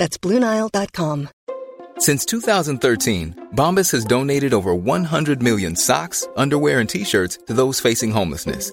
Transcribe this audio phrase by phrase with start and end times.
[0.00, 1.28] That's BlueNile.com.
[1.98, 7.80] Since 2013, Bombas has donated over 100 million socks, underwear, and t shirts to those
[7.80, 8.72] facing homelessness.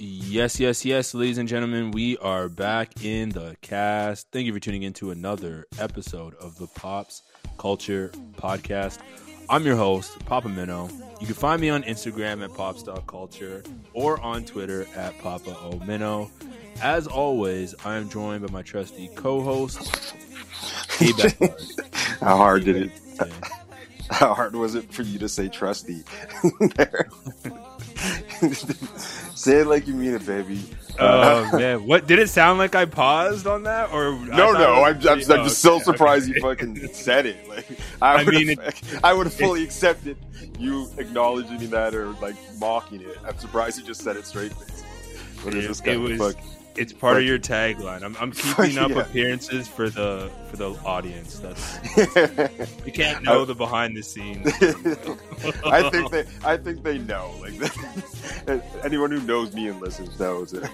[0.00, 4.28] Yes, yes, yes, ladies and gentlemen, we are back in the cast.
[4.30, 7.22] Thank you for tuning in to another episode of the Pops
[7.58, 8.98] Culture Podcast.
[9.50, 10.88] I'm your host, Papa Minnow.
[11.20, 16.30] You can find me on Instagram at pops.culture or on Twitter at Papa O Minnow.
[16.80, 20.14] As always, I am joined by my trusty co-host,
[20.98, 21.10] Hey
[22.20, 22.92] How hard did it?
[24.10, 26.04] How hard was it for you to say trusty?
[29.34, 30.62] say it like you mean it, baby.
[30.98, 32.74] Oh man, what did it sound like?
[32.74, 34.82] I paused on that, or no, no.
[34.84, 36.34] I'm, I'm, I'm just oh, so surprised okay.
[36.36, 37.48] you fucking said it.
[37.48, 37.66] Like
[38.02, 40.16] I, I would mean, have, I would have fully accepted
[40.58, 43.16] you acknowledging that or like mocking it.
[43.24, 44.52] I'm surprised you just said it straight.
[45.42, 45.96] What is It- this it guy?
[45.96, 46.44] was- Fuck.
[46.76, 48.02] It's part of your tagline.
[48.02, 49.00] I'm, I'm keeping up Yeah.
[49.00, 51.38] appearances for the for the audience.
[51.40, 51.78] That's
[52.86, 54.46] you can't know the behind the scenes.
[55.66, 57.32] I think they, I think they know.
[57.40, 60.68] Like anyone who knows me and listens knows it.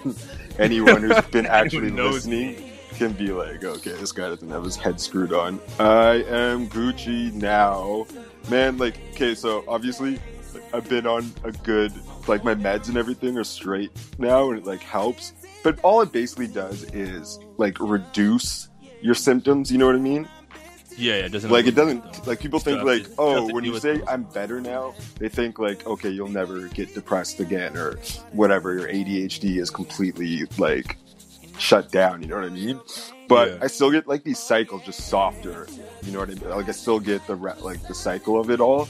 [0.59, 5.01] anyone who's been actually listening can be like, okay, this guy doesn't have his head
[5.01, 5.59] screwed on.
[5.79, 8.05] I am Gucci now,
[8.49, 8.77] man.
[8.77, 10.17] Like, okay, so obviously,
[10.73, 11.91] I've been on a good,
[12.27, 15.33] like, my meds and everything are straight now, and it like helps.
[15.65, 18.69] But all it basically does is like reduce
[19.01, 19.71] your symptoms.
[19.71, 20.29] You know what I mean?
[20.95, 23.53] Yeah, yeah, it doesn't like it doesn't like people think like oh still have to
[23.55, 27.75] when you say i'm better now they think like okay you'll never get depressed again
[27.75, 27.95] or
[28.31, 30.95] whatever your adhd is completely like
[31.59, 32.79] shut down you know what i mean
[33.27, 33.57] but Yeah.
[33.63, 35.67] i still get like these cycles just softer
[36.03, 38.49] you know what i mean like i still get the re- like the cycle of
[38.49, 38.87] it all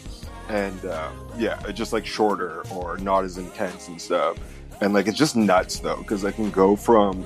[0.50, 1.10] and uh,
[1.40, 4.38] yeah just like shorter or not as intense and stuff
[4.82, 7.26] and like it's just nuts though because i can go from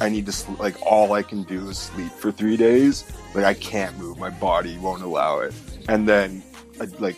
[0.00, 3.04] I need to sl- like all I can do is sleep for three days.
[3.34, 5.52] Like I can't move, my body won't allow it.
[5.88, 6.42] And then
[6.98, 7.16] like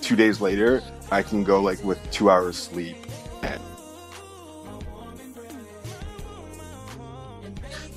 [0.00, 2.96] two days later, I can go like with two hours sleep
[3.42, 3.60] and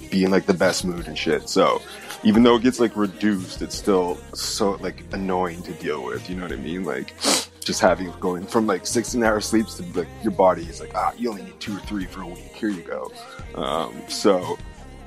[0.09, 1.49] be in like the best mood and shit.
[1.49, 1.81] So
[2.23, 6.29] even though it gets like reduced, it's still so like annoying to deal with.
[6.29, 6.85] You know what I mean?
[6.85, 7.13] Like
[7.67, 11.11] just having going from like 16 hour sleeps to like your body is like ah
[11.17, 12.55] you only need two or three for a week.
[12.55, 13.11] Here you go.
[13.55, 14.57] Um, so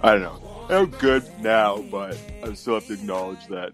[0.03, 0.67] I don't know.
[0.69, 3.73] I'm good now, but I still have to acknowledge that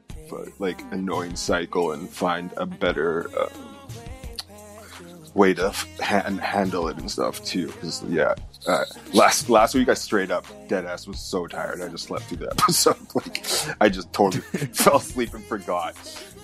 [0.58, 3.48] like annoying cycle and find a better uh,
[5.34, 7.66] way to f- han- handle it and stuff too.
[7.66, 8.34] Because yeah,
[8.66, 11.82] uh, last last week I straight up dead ass was so tired.
[11.82, 12.96] I just slept through the episode.
[13.14, 13.44] like
[13.80, 14.42] I just totally
[14.72, 15.94] fell asleep and forgot.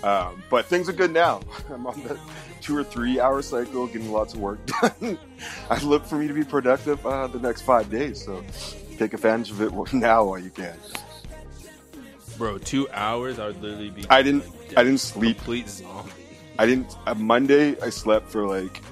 [0.02, 1.40] Um, but things are good now.
[1.70, 2.18] I'm on the
[2.60, 5.18] two or three hour cycle, getting lots of work done.
[5.70, 8.24] I look for me to be productive uh, the next five days.
[8.24, 8.42] So
[8.98, 10.76] take advantage of it now while you can.
[12.36, 12.58] bro.
[12.58, 14.04] Two hours, I would literally be.
[14.10, 14.44] I didn't.
[14.68, 15.36] like, I didn't sleep.
[15.38, 16.10] Complete zombie.
[16.58, 16.96] I didn't.
[17.06, 18.82] On Monday, I slept for like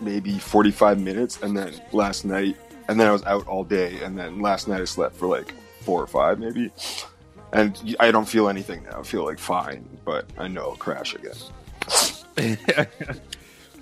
[0.00, 2.56] maybe 45 minutes, and then last night,
[2.88, 5.54] and then I was out all day, and then last night I slept for like
[5.80, 6.70] four or five, maybe.
[7.52, 9.00] And I don't feel anything now.
[9.00, 11.32] I feel like fine, but I know I'll crash again.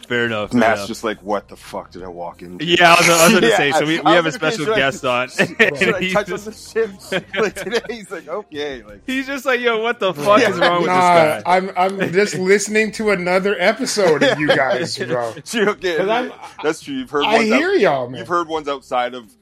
[0.06, 0.50] Fair enough.
[0.50, 0.88] fair Matt's enough.
[0.88, 2.62] just like, what the fuck did I walk into?
[2.62, 3.72] Yeah, I was, I was going to Yeah, say.
[3.72, 5.28] So we, we have a special say, should I- guest on.
[5.31, 7.34] Should I he's, touch on just, the shit?
[7.40, 10.50] Like today, he's like, okay, like he's just like, yo, what the fuck Yeah.
[10.50, 11.43] is wrong with this guy?
[11.46, 15.32] I'm I'm just listening to another episode of you guys, bro.
[15.43, 16.32] True, okay, 'Cause I'm-
[16.62, 16.96] that's true.
[16.96, 17.25] You've heard.
[17.25, 18.19] I ones hear out- y'all, man.
[18.19, 19.32] You've heard ones outside of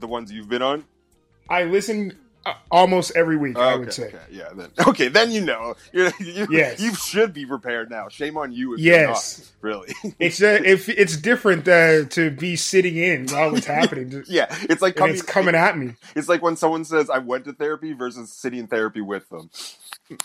[0.00, 0.84] the ones you've been on.
[1.48, 2.14] I listen
[2.46, 3.56] uh, almost every week.
[3.58, 4.06] I okay, would say.
[4.08, 4.48] okay, yeah.
[4.54, 5.74] Then okay, then you know.
[5.92, 6.80] You're, you Yes.
[6.80, 8.08] you should be prepared now.
[8.08, 9.52] Shame on you if Yes.
[9.62, 9.80] you're not.
[9.86, 10.14] Really.
[10.18, 14.82] It's uh, if it's different uh, to be sitting in while it's happening, yeah, it's
[14.82, 15.14] like coming.
[15.14, 15.94] it's coming at me.
[16.16, 19.50] It's like when someone says I went to therapy versus sitting in therapy with them.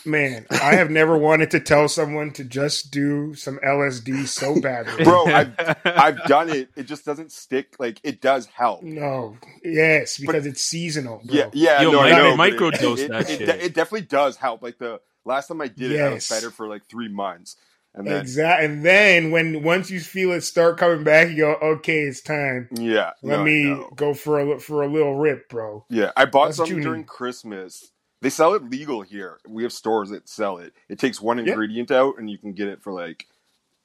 [0.04, 5.04] Man, I have never wanted to tell someone to just do some LSD so badly.
[5.04, 5.26] bro.
[5.26, 5.54] I've
[5.84, 6.70] I've done it.
[6.76, 7.76] It just doesn't stick.
[7.78, 8.82] Like it does help.
[8.82, 11.20] No, yes, because it's seasonal.
[11.24, 11.34] Bro.
[11.34, 11.82] Yeah, yeah.
[11.82, 13.48] Yo, no, I know, microdose it, that it, shit.
[13.48, 14.62] It, it definitely does help.
[14.62, 17.56] Like the last time I did it, I was better for like three months,
[17.94, 18.66] and then Exactly.
[18.66, 22.68] And then when once you feel it start coming back, you go, okay, it's time.
[22.72, 23.90] yeah, Let no, me know.
[23.94, 25.84] go for a li- for a little rip, bro.
[25.88, 27.04] Yeah, I bought That's some during.
[27.04, 27.92] Christmas.
[28.22, 29.38] They sell it legal here.
[29.46, 30.72] We have stores that sell it.
[30.88, 31.50] It takes one Yeah.
[31.52, 33.26] ingredient out, and you can get it for like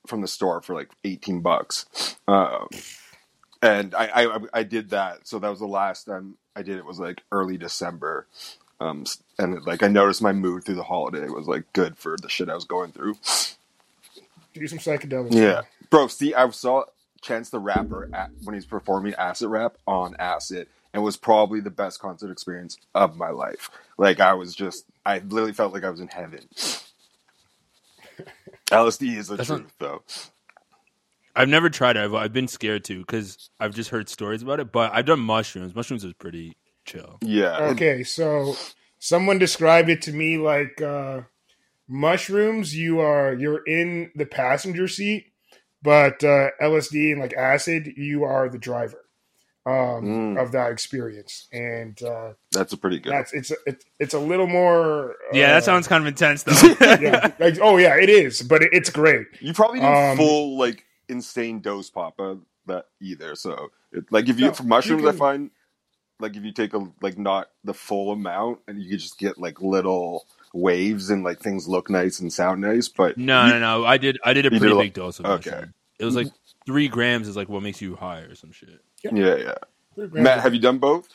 [0.07, 2.15] from the store for like eighteen bucks.
[2.27, 2.67] Um,
[3.61, 5.27] and I, I I did that.
[5.27, 6.85] So that was the last time I did it.
[6.85, 8.25] Was like early December.
[8.79, 9.05] Um,
[9.37, 12.29] and it, like I noticed my mood through the holiday was like good for the
[12.29, 13.15] shit I was going through.
[14.53, 15.33] Do some psychedelics.
[15.33, 16.07] Yeah, bro.
[16.07, 16.85] See, I saw
[17.21, 21.59] Chance the Rapper at, when he's performing acid rap on acid, and it was probably
[21.61, 23.69] the best concert experience of my life.
[23.97, 26.41] Like I was just, I literally felt like I was in heaven.
[28.71, 30.03] LSD is the That's not- truth, though.
[31.33, 32.03] I've never tried it.
[32.03, 34.71] I've, I've been scared to because I've just heard stories about it.
[34.73, 35.73] But I've done mushrooms.
[35.73, 37.19] Mushrooms is pretty chill.
[37.21, 38.55] Yeah, Okay, so
[38.99, 41.21] someone described it to me like uh,
[41.87, 42.75] mushrooms.
[42.75, 45.27] You are you're in the passenger seat,
[45.81, 49.05] but uh, LSD and like acid, you are the driver
[49.65, 49.73] um,
[50.03, 50.41] Mm.
[50.41, 53.13] of that experience, and uh, that's a pretty good.
[53.13, 55.15] that's it's it, it's a little more.
[55.33, 56.53] Yeah, uh, that sounds kind of intense though.
[56.81, 59.27] yeah, like oh yeah, it is, but it, it's great.
[59.39, 63.35] you probably need um, full like insane dose pop of that either.
[63.35, 65.51] So, it, like if you No, for mushrooms, you I find
[66.19, 69.61] like if you take a like not the full amount, and you just get like
[69.61, 72.87] little waves and like things look nice and sound nice.
[72.87, 73.85] But No, you- no, no.
[73.85, 74.17] I did.
[74.23, 75.49] I did a pretty did a lo- big dose of okay.
[75.51, 75.73] mushroom.
[75.99, 76.27] It was like
[76.65, 78.81] three grams is like what makes you high or some shit.
[79.03, 79.55] Yeah, yeah.
[79.97, 81.07] Matt, have you done both?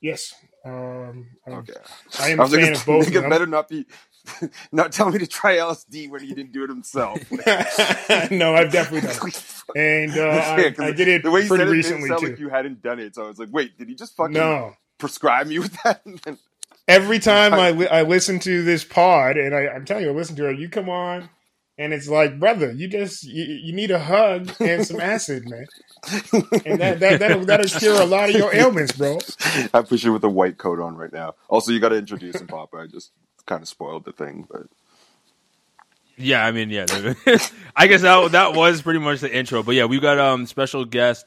[0.00, 0.34] Yes.
[0.64, 1.72] Um, I'm- Okay.
[2.20, 3.06] I am I a was like, fan this of both.
[3.06, 3.86] of nigga better not be,
[4.72, 7.18] not tell me to try LSD when he didn't do it himself.
[8.30, 9.54] no, I've definitely done it.
[9.76, 12.08] And uh, Yeah, I, 'cause I did it the way you pretty said it recently
[12.08, 12.26] didn't sound too.
[12.30, 13.14] like you hadn't done it.
[13.14, 16.02] So I was like, wait, did he just fucking no, prescribe me with that?
[16.88, 20.12] Every time I, li- I listen to this pod, and I, I'm telling you, I
[20.12, 20.58] listen to it.
[20.58, 21.28] You come on,
[21.80, 25.68] and it's like, brother, you just you, you need a hug and some acid, man,
[26.64, 29.24] and that that that'll, that'll cure a lot of your ailments, bro.
[29.74, 31.34] I push you with a white coat on right now.
[31.48, 32.78] Also, you got to introduce him, Papa.
[32.78, 33.12] I just
[33.46, 34.62] kind of spoiled the thing, but
[36.16, 36.86] Yeah, I mean, yeah.
[37.76, 39.62] I guess that that was pretty much the intro.
[39.62, 41.26] But yeah, we got um special guest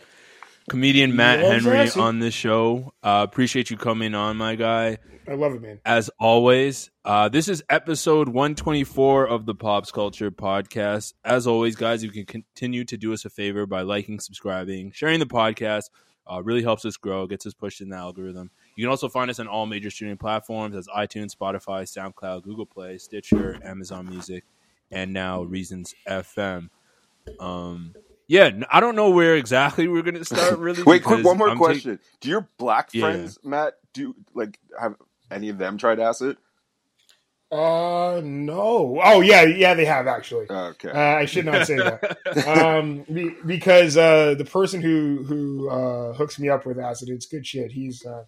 [0.70, 2.94] comedian Matt Henry on this show.
[3.04, 4.98] Uh, appreciate you coming on, my guy.
[5.28, 5.80] I love it, man.
[5.86, 11.14] As always, uh, this is episode 124 of the Pops Culture Podcast.
[11.24, 15.20] As always, guys, you can continue to do us a favor by liking, subscribing, sharing
[15.20, 15.90] the podcast.
[16.30, 18.50] Uh, really helps us grow, gets us pushed in the algorithm.
[18.76, 22.66] You can also find us on all major streaming platforms as iTunes, Spotify, SoundCloud, Google
[22.66, 24.44] Play, Stitcher, Amazon Music,
[24.92, 26.70] and now Reasons FM.
[27.40, 27.94] Um,
[28.34, 30.60] yeah, I don't know where exactly we're gonna start.
[30.60, 33.30] Really, wait, quick, one more I'm ta- question: Do your black Yeah.
[33.30, 34.96] friends, Matt, do like have
[35.32, 36.38] any of them tried acid?
[37.52, 39.02] Uh, no.
[39.04, 40.50] Oh yeah, yeah, they have actually.
[40.50, 42.04] Okay, Uh, I should not say that.
[42.48, 47.28] um, be, because uh, the person who who uh, hooks me up with acid, it's
[47.28, 47.74] good shit.
[47.74, 48.26] He's uh,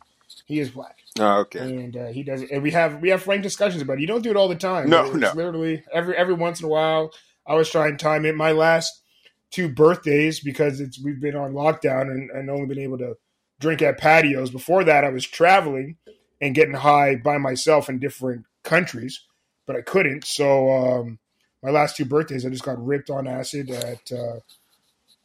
[0.48, 1.70] he is black, Oh, okay.
[1.70, 2.52] and uh, he does it.
[2.52, 4.02] And we have we have frank discussions about it.
[4.02, 4.92] You don't do it all the time.
[4.92, 5.36] No, it's no.
[5.36, 7.14] Literally every every once in a while,
[7.48, 8.36] I was trying to time it.
[8.36, 9.04] My last
[9.56, 13.16] two birthdays because it's we've been on lockdown and, and only been able to
[13.62, 14.50] drink at patios.
[14.50, 15.96] Before that, I was traveling
[16.42, 19.22] and getting high by myself in different countries,
[19.66, 20.26] but I couldn't.
[20.26, 21.20] So um,
[21.64, 24.40] my last two birthdays, I just got ripped on acid at uh,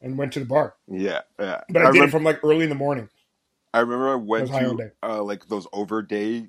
[0.01, 0.75] and went to the bar.
[0.87, 1.63] Yeah, yeah.
[1.69, 3.09] But I, did remember, it from like early in the morning.
[3.75, 4.91] I remember I went was high all day.
[5.03, 6.47] to uh, like those over day.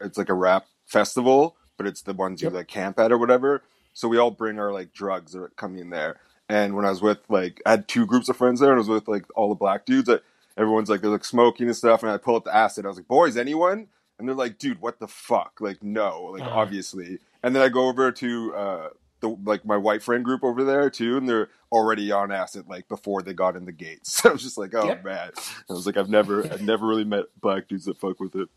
[0.00, 3.64] It's like a rap festival, but it's the ones you like camp at or whatever.
[3.92, 6.20] So we all bring our like drugs that come in there.
[6.48, 8.80] And when I was with like, I had two groups of friends there, and I
[8.80, 10.06] was with like all the black dudes.
[10.08, 10.22] That
[10.56, 12.84] everyone's like they're like smoking and stuff, and I pull up the acid.
[12.84, 13.88] I was like, "Boys, anyone?"
[14.18, 16.58] And they're like, "Dude, what the fuck?" Like, no, like Uh-huh.
[16.60, 17.18] obviously.
[17.42, 18.88] And then I go over to uh,
[19.20, 22.88] the like my white friend group over there too, and they're already on acid like
[22.88, 24.22] before they got in the gates.
[24.22, 25.04] So I was just like, "Oh Yep.
[25.04, 25.30] man,"
[25.68, 28.48] I was like, "I've never, I've never really met black dudes that fuck with it."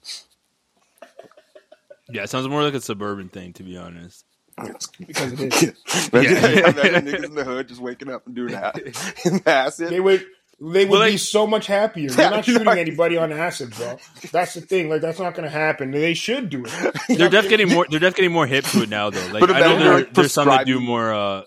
[2.10, 4.25] Yeah, it sounds more like a suburban thing, to be honest.
[4.68, 6.10] It's, Because it is.
[6.13, 6.70] imagine, Yeah.
[6.70, 8.77] imagine niggas in the hood just waking up and doing that.
[9.48, 9.89] acid.
[9.89, 10.25] They would
[10.63, 12.10] they would Well, be like- so much happier.
[12.10, 13.98] They're not no, shooting I- anybody on acid, bro.
[14.32, 14.89] That's the thing.
[14.89, 15.89] Like that's not going to happen.
[15.91, 17.18] They should do it.
[17.18, 17.88] They're def getting more.
[17.89, 19.25] They're def getting more hip to it now, though.
[19.32, 21.44] Like But I know there, like, there's some that do more uh,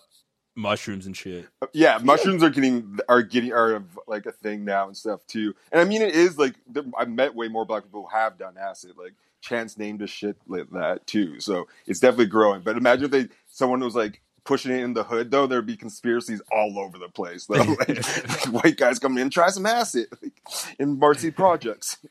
[0.56, 1.47] mushrooms and shit.
[1.73, 5.54] Yeah, mushrooms are getting are getting are like a thing now and stuff too.
[5.71, 6.54] And I mean, it is like
[6.99, 8.92] I've met way more black people who have done acid.
[8.99, 11.38] Like chance name to shit like that too.
[11.40, 12.62] So it's definitely growing.
[12.62, 15.76] But imagine if they someone was like pushing it in the hood though, there'd be
[15.76, 17.46] conspiracies all over the place.
[17.46, 17.56] Though.
[17.88, 18.04] like,
[18.64, 20.32] white guys come in, try some acid like,
[20.78, 21.98] in Marcy projects.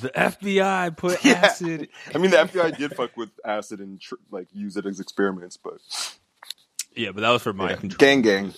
[0.00, 1.32] The FBI put Yeah.
[1.32, 1.88] acid.
[2.14, 5.56] I mean, the FBI did fuck with acid and tr- like use it as experiments,
[5.56, 5.78] but
[6.94, 7.76] Yeah, but that was for my yeah.
[7.76, 7.98] control.
[7.98, 8.54] gang gang.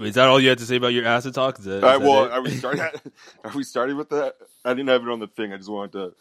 [0.00, 1.58] Is that all you had to say about your acid talk?
[1.58, 2.32] Is that, is that well, it?
[2.32, 2.82] are we starting?
[3.44, 4.36] Are we starting with that?
[4.64, 5.52] I didn't have it on the thing.
[5.52, 6.14] I just wanted to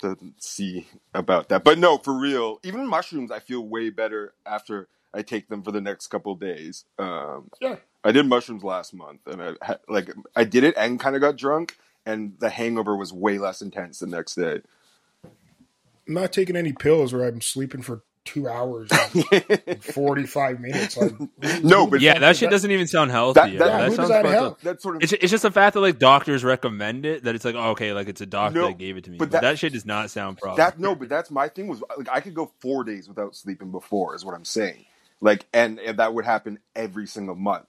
[0.00, 1.62] to see about that.
[1.62, 2.58] But no, for real.
[2.62, 6.84] Even mushrooms, I feel way better after I take them for the next couple days.
[6.98, 7.76] Um, Yeah.
[8.02, 11.20] I did mushrooms last month, and I had, like I did it and kind of
[11.20, 14.62] got drunk, and the hangover was way less intense the next day.
[15.22, 18.90] I'm not taking any pills where I'm sleeping for two hours,
[19.66, 20.96] and 45 minutes.
[20.96, 21.12] Like,
[21.64, 23.40] No, but yeah, that shit that- doesn't even sound healthy.
[23.40, 24.52] That- yeah, that- that who does sounds that help?
[24.52, 24.60] up.
[24.60, 27.44] that sort of It's, it's just the fact that like doctors recommend it that it's
[27.44, 29.32] like oh, okay like it's a doctor No, that gave it to me but but,
[29.32, 32.08] that- that, shit does not sound proper That no, but that's my thing was like
[32.10, 34.84] I could go four days without sleeping before is what I'm saying.
[35.20, 37.66] Like and, and that would happen every single month.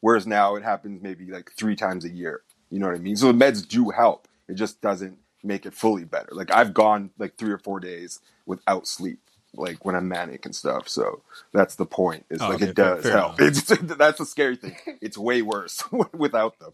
[0.00, 2.42] Whereas now it happens maybe like three times a year.
[2.70, 3.16] You know what I mean?
[3.16, 4.26] So the meds do help.
[4.48, 6.28] It just doesn't make it fully better.
[6.32, 9.20] Like I've gone like three or four days without sleep,
[9.54, 10.88] like when I'm manic and stuff.
[10.88, 12.26] So that's the point.
[12.30, 13.34] It's Oh, like okay, it does fair help.
[13.38, 13.40] enough.
[13.40, 14.76] It's that's the scary thing.
[15.02, 16.72] It's way worse without them.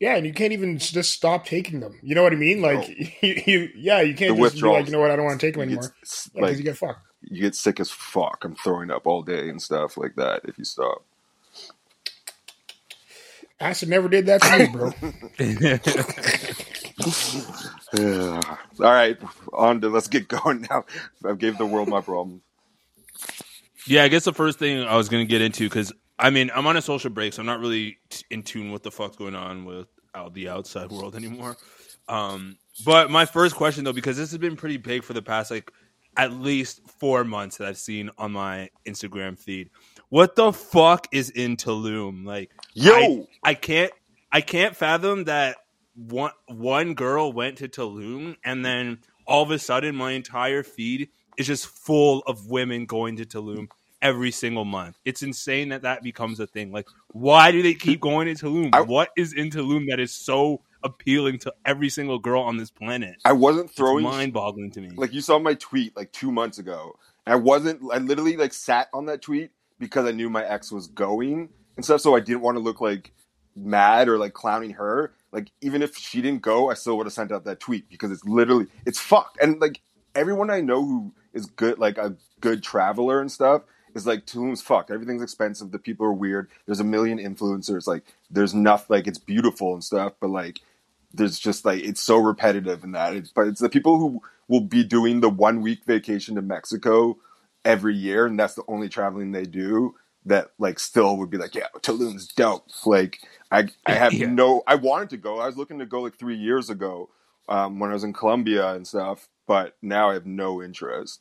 [0.00, 1.98] yeah, and you can't even just stop taking them.
[2.02, 2.62] You know what I mean?
[2.62, 5.26] Like, you, you yeah, you can't The just be like, you know what, I don't
[5.26, 5.94] want to take them anymore.
[6.04, 7.06] s- Yeah, 'cause like you get fucked.
[7.22, 8.44] you get sick as fuck.
[8.44, 11.04] I'm throwing up all day and stuff like that if you stop.
[13.60, 14.94] Acid never did that to me, bro.
[17.98, 18.40] Yeah.
[18.80, 19.18] All right,
[19.52, 20.84] on to let's get going now.
[21.24, 22.42] I gave the world my problem.
[23.86, 26.66] yeah i guess the first thing i was gonna get into because i mean i'm
[26.66, 29.34] on a social break so i'm not really t- in tune with the fuck's going
[29.34, 31.56] on with out the outside world anymore
[32.08, 35.50] um but my first question though because this has been pretty big for the past
[35.50, 35.72] like
[36.16, 39.68] at least four months that i've seen on my instagram feed
[40.10, 43.92] what the fuck is in tulum like Yo, I, I can't
[44.30, 45.56] I can't fathom that
[45.94, 51.10] one one girl went to Tulum and then all of a sudden my entire feed
[51.36, 53.68] is just full of women going to Tulum
[54.00, 54.98] every single month.
[55.04, 56.72] It's insane that that becomes a thing.
[56.72, 58.70] Like, why do they keep going to Tulum?
[58.72, 62.70] I- what is in Tulum that is so appealing to every single girl on this
[62.70, 63.16] planet?
[63.24, 64.90] I wasn't throwing mind-boggling to me.
[64.96, 66.98] like you saw my tweet like two months ago.
[67.26, 67.80] And I wasn't.
[67.92, 71.84] I literally like sat on that tweet because I knew my ex was going and
[71.84, 72.00] stuff.
[72.00, 73.12] So I didn't want to look like
[73.54, 75.12] mad or like clowning her.
[75.32, 78.10] Like even if she didn't go, I still would have sent out that tweet because
[78.10, 79.38] it's literally it's fucked.
[79.40, 79.80] And like
[80.14, 83.62] everyone I know who is good, like a good traveler and stuff,
[83.94, 84.90] is like Tulum's fucked.
[84.90, 85.70] Everything's expensive.
[85.70, 86.50] The people are weird.
[86.66, 87.86] There's a million influencers.
[87.86, 88.86] Like there's nothing.
[88.90, 90.60] Like it's beautiful and stuff, but like
[91.12, 93.14] there's just like it's so repetitive in that.
[93.14, 97.16] It's, but it's the people who will be doing the one week vacation to Mexico
[97.64, 99.94] every year, and that's the only traveling they do.
[100.26, 102.66] That like still would be like, yeah, Tulum's dope.
[102.86, 103.18] Like
[103.50, 104.26] I, I have Yeah.
[104.28, 104.62] no.
[104.66, 105.40] I wanted to go.
[105.40, 107.08] I was looking to go like three years ago
[107.48, 111.20] um, when I was in Colombia and stuff, but now I have no interest.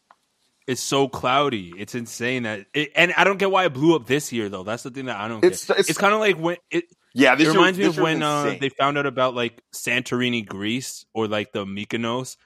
[0.67, 1.73] it's so cloudy.
[1.75, 4.61] It's insane that, it, and I don't get why it blew up this year though.
[4.63, 5.73] That's the thing that I don't It's- get.
[5.79, 8.03] it's- It's, kind of like when it, Yeah, it this year- reminds me this of
[8.03, 12.37] when uh, they found out about like Santorini, Greece, or like the Mykonos,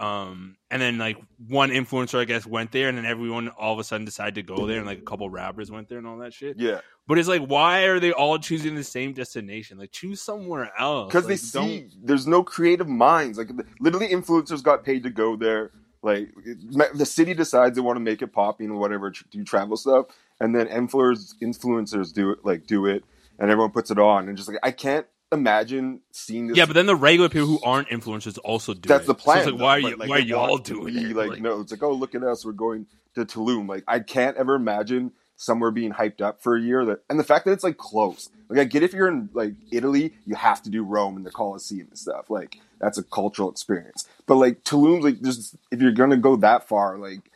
[0.00, 1.16] um, and then like
[1.48, 4.42] one influencer, I guess, went there, and then everyone all of a sudden decided to
[4.42, 6.56] go there, and like a couple rappers went there and all that shit.
[6.58, 9.78] yeah, But it's like, why are they all choosing the same destination?
[9.78, 11.08] Like, choose somewhere else.
[11.12, 13.38] because they Like, don't- see there's no creative minds.
[13.38, 13.50] Like
[13.80, 15.72] literally, influencers got paid to go there.
[16.02, 19.76] Like it- the city decides they want to make it popping or whatever, do travel
[19.76, 20.06] stuff,
[20.40, 23.02] and then influencers influencers do it, like do it,
[23.40, 26.56] and everyone puts it on, and just like I can't imagine seeing this.
[26.56, 29.08] Yeah, but then the regular people who aren't influencers also do that's it.
[29.08, 29.44] the plan.
[29.44, 29.96] So it's like, why are you?
[29.96, 31.16] like, why are you all doing be, it?
[31.16, 33.68] Like, no, it's like oh look at us, we're going to Tulum.
[33.68, 37.24] Like I can't ever imagine somewhere being hyped up for a year that, and the
[37.24, 38.28] fact that it's like close.
[38.48, 41.30] Like I get if you're in like Italy, you have to do Rome and the
[41.30, 42.30] Colosseum and stuff.
[42.30, 44.08] Like that's a cultural experience.
[44.26, 47.30] But like Tulum's like just if you're gonna go that far, like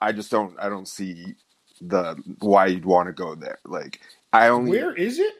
[0.00, 1.34] I just don't I don't see
[1.80, 3.58] the why you'd want to go there.
[3.64, 4.00] Like
[4.32, 5.34] I only Where is it?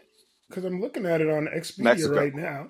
[0.51, 2.17] Because I'm looking at it on Expedia Mexico.
[2.17, 2.69] right now.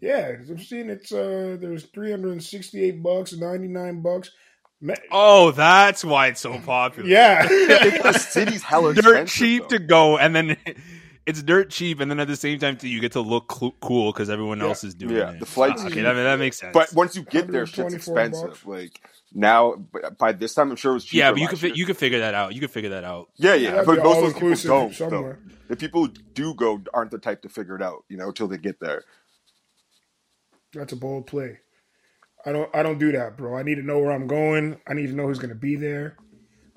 [0.00, 4.30] Yeah, I'm seeing it's uh there's 368 bucks, 99 bucks.
[4.80, 7.06] Me- Oh, that's why it's so popular.
[7.08, 9.76] yeah, the city's hella dirt cheap though.
[9.76, 10.56] to go, and then
[11.26, 13.74] it's dirt cheap, and then at the same time, too, you get to look cl-
[13.82, 14.68] cool because everyone Yeah.
[14.68, 15.32] else is doing Yeah, it.
[15.34, 16.72] Yeah, the flights- Ah, okay, that, that makes sense.
[16.72, 18.48] But once you get there, shit's expensive.
[18.48, 18.64] bucks.
[18.64, 19.00] Like
[19.34, 19.74] now,
[20.18, 21.18] by this time, I'm sure it was cheaper.
[21.18, 22.54] yeah, but you last could fi- you could figure that out.
[22.54, 23.28] You could figure that out.
[23.36, 24.94] Yeah, yeah, That'd but most of those people don't.
[24.94, 25.38] somewhere.
[25.46, 25.54] Though.
[25.70, 28.48] The people who do go aren't the type to figure it out, you know, till
[28.48, 29.04] they get there.
[30.74, 31.58] That's a bold play.
[32.44, 33.56] I don't I don't do that, bro.
[33.56, 34.80] I need to know where I'm going.
[34.88, 36.16] I need to know who's going to be there.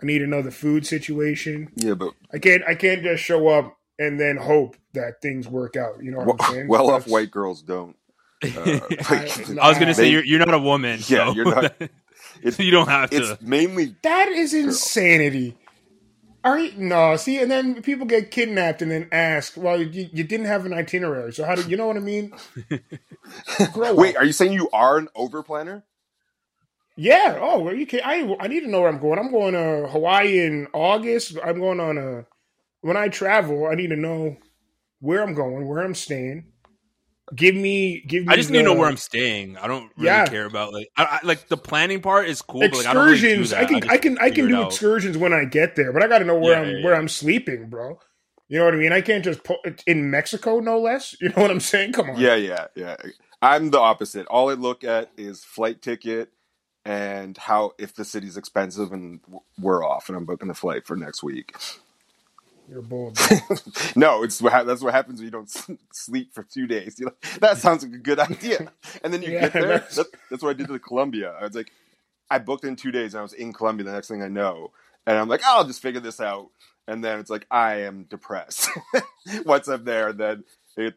[0.01, 1.71] I need to know the food situation.
[1.75, 5.75] Yeah, but I can't I can't just show up and then hope that things work
[5.75, 6.03] out.
[6.03, 6.67] You know what well, I'm saying?
[6.67, 7.95] well off white girls don't.
[8.43, 8.49] Uh,
[9.09, 10.99] I- I was gonna say They- you're, you're not a woman.
[11.07, 11.73] Yeah, so you're not-
[12.43, 13.31] It's you don't have to.
[13.31, 15.57] it's mainly That is insanity.
[16.43, 20.23] All right, no, see, and then people get kidnapped and then ask, well, you, you
[20.23, 22.33] didn't have an itinerary, so how do you know what I mean?
[23.97, 25.83] Wait, are you saying you are an over planner?
[26.95, 27.39] Yeah.
[27.41, 28.01] Oh, well, you can.
[28.05, 29.19] I I need to know where I'm going.
[29.19, 31.37] I'm going to Hawaii in August.
[31.43, 32.25] I'm going on a.
[32.81, 34.37] When I travel, I need to know
[35.01, 36.52] where I'm going, where I'm staying.
[37.35, 38.33] Give me, give me.
[38.33, 39.57] I just need to know where I'm staying.
[39.57, 40.25] I don't really Yeah.
[40.27, 42.61] care about like I, I, like the planning part is cool.
[42.61, 43.49] But, like, I don't really do excursions.
[43.51, 43.59] that.
[43.61, 46.07] I can, just I can, I can do excursions when I get there, but I
[46.07, 46.99] got to know where Yeah, I'm, yeah, where yeah.
[46.99, 47.99] I'm sleeping, bro.
[48.49, 48.91] You know what I mean?
[48.91, 51.15] I can't just put in Mexico, no less.
[51.21, 51.93] You know what I'm saying?
[51.93, 52.19] Come on.
[52.19, 52.97] Yeah, yeah, yeah.
[53.41, 54.27] I'm the opposite.
[54.27, 56.29] All I look at is flight ticket
[56.85, 59.21] and how if the city's expensive and
[59.57, 61.55] we're off and I'm booking the flight for next week.
[62.69, 63.17] You're bold.
[63.95, 65.49] no, it's what hap- that's what happens when you don't
[65.93, 66.99] sleep for two days.
[66.99, 68.71] You're like, that sounds like a good idea,
[69.03, 69.67] and then you Yeah, get there.
[69.67, 71.35] that's- That, that's what I did to Colombia.
[71.39, 71.71] I was like,
[72.29, 73.85] I booked in two days, and I was in Colombia.
[73.85, 74.71] The next thing I know,
[75.05, 76.49] and I'm like, oh, I'll just figure this out.
[76.87, 78.69] And then it's like, I am depressed.
[79.43, 80.43] What's up there, then
[80.77, 80.95] it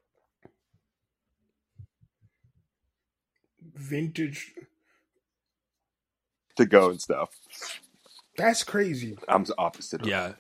[3.75, 4.55] Vintage.
[6.57, 7.31] to go and stuff.
[8.37, 9.19] That's crazy.
[9.29, 10.03] I'm the opposite.
[10.03, 10.23] Of Yeah.
[10.25, 10.35] I-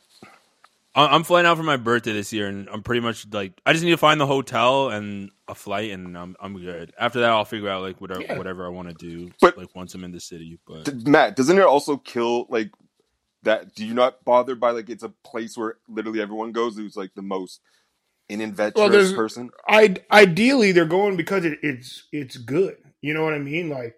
[1.04, 3.84] I'm flying out for my birthday this year, and I'm pretty much like I just
[3.84, 6.92] need to find the hotel and a flight, and I'm I'm good.
[6.98, 8.38] After that, I'll figure out like whatever Yeah.
[8.38, 9.30] whatever I want to do.
[9.40, 12.70] But- like once I'm in the city, but D- Matt, doesn't it also kill like
[13.42, 13.74] that?
[13.74, 17.10] Do you not bother by like it's a place where literally everyone goes who's like
[17.14, 17.60] the most
[18.30, 19.50] an adventurous Well, person?
[19.68, 22.76] I ideally they're going because it, it's it's good.
[23.02, 23.68] You know what I mean?
[23.68, 23.96] Like,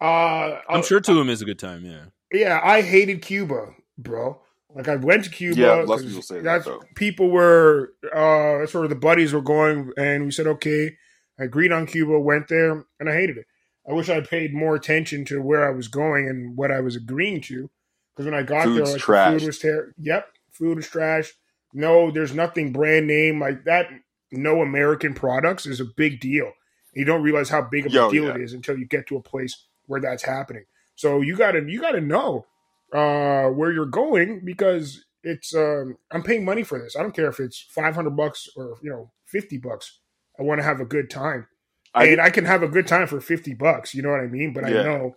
[0.00, 1.84] uh, I'm sure Tulum is a good time.
[1.84, 2.04] Yeah.
[2.32, 4.40] Yeah, I hated Cuba, bro.
[4.74, 5.60] Like I went to Cuba.
[5.60, 6.82] Yeah, lots of 'cause people say that, though.
[6.94, 10.96] People were uh sort of the buddies were going, and we said okay.
[11.38, 13.46] I agreed on Cuba, went there, and I hated it.
[13.88, 16.96] I wish I paid more attention to where I was going and what I was
[16.96, 17.70] agreeing to.
[18.14, 19.92] Because when I got Food's there, like, the food was terrible.
[19.98, 21.32] Yep, food was trash.
[21.72, 23.86] No, there's nothing brand name like that.
[24.30, 26.52] No American products is a big deal.
[26.94, 28.34] You don't realize how big of Yo, a deal yeah.
[28.34, 30.64] it is until you get to a place where that's happening.
[30.94, 32.46] So you gotta you gotta know
[32.92, 36.96] uh, where you're going because it's um, I'm paying money for this.
[36.96, 39.98] I don't care if it's 500 bucks or you know 50 bucks.
[40.38, 41.46] I want to have a good time,
[41.94, 43.94] I- and I can have a good time for 50 bucks.
[43.94, 44.52] You know what I mean?
[44.52, 44.80] But Yeah.
[44.80, 45.16] I know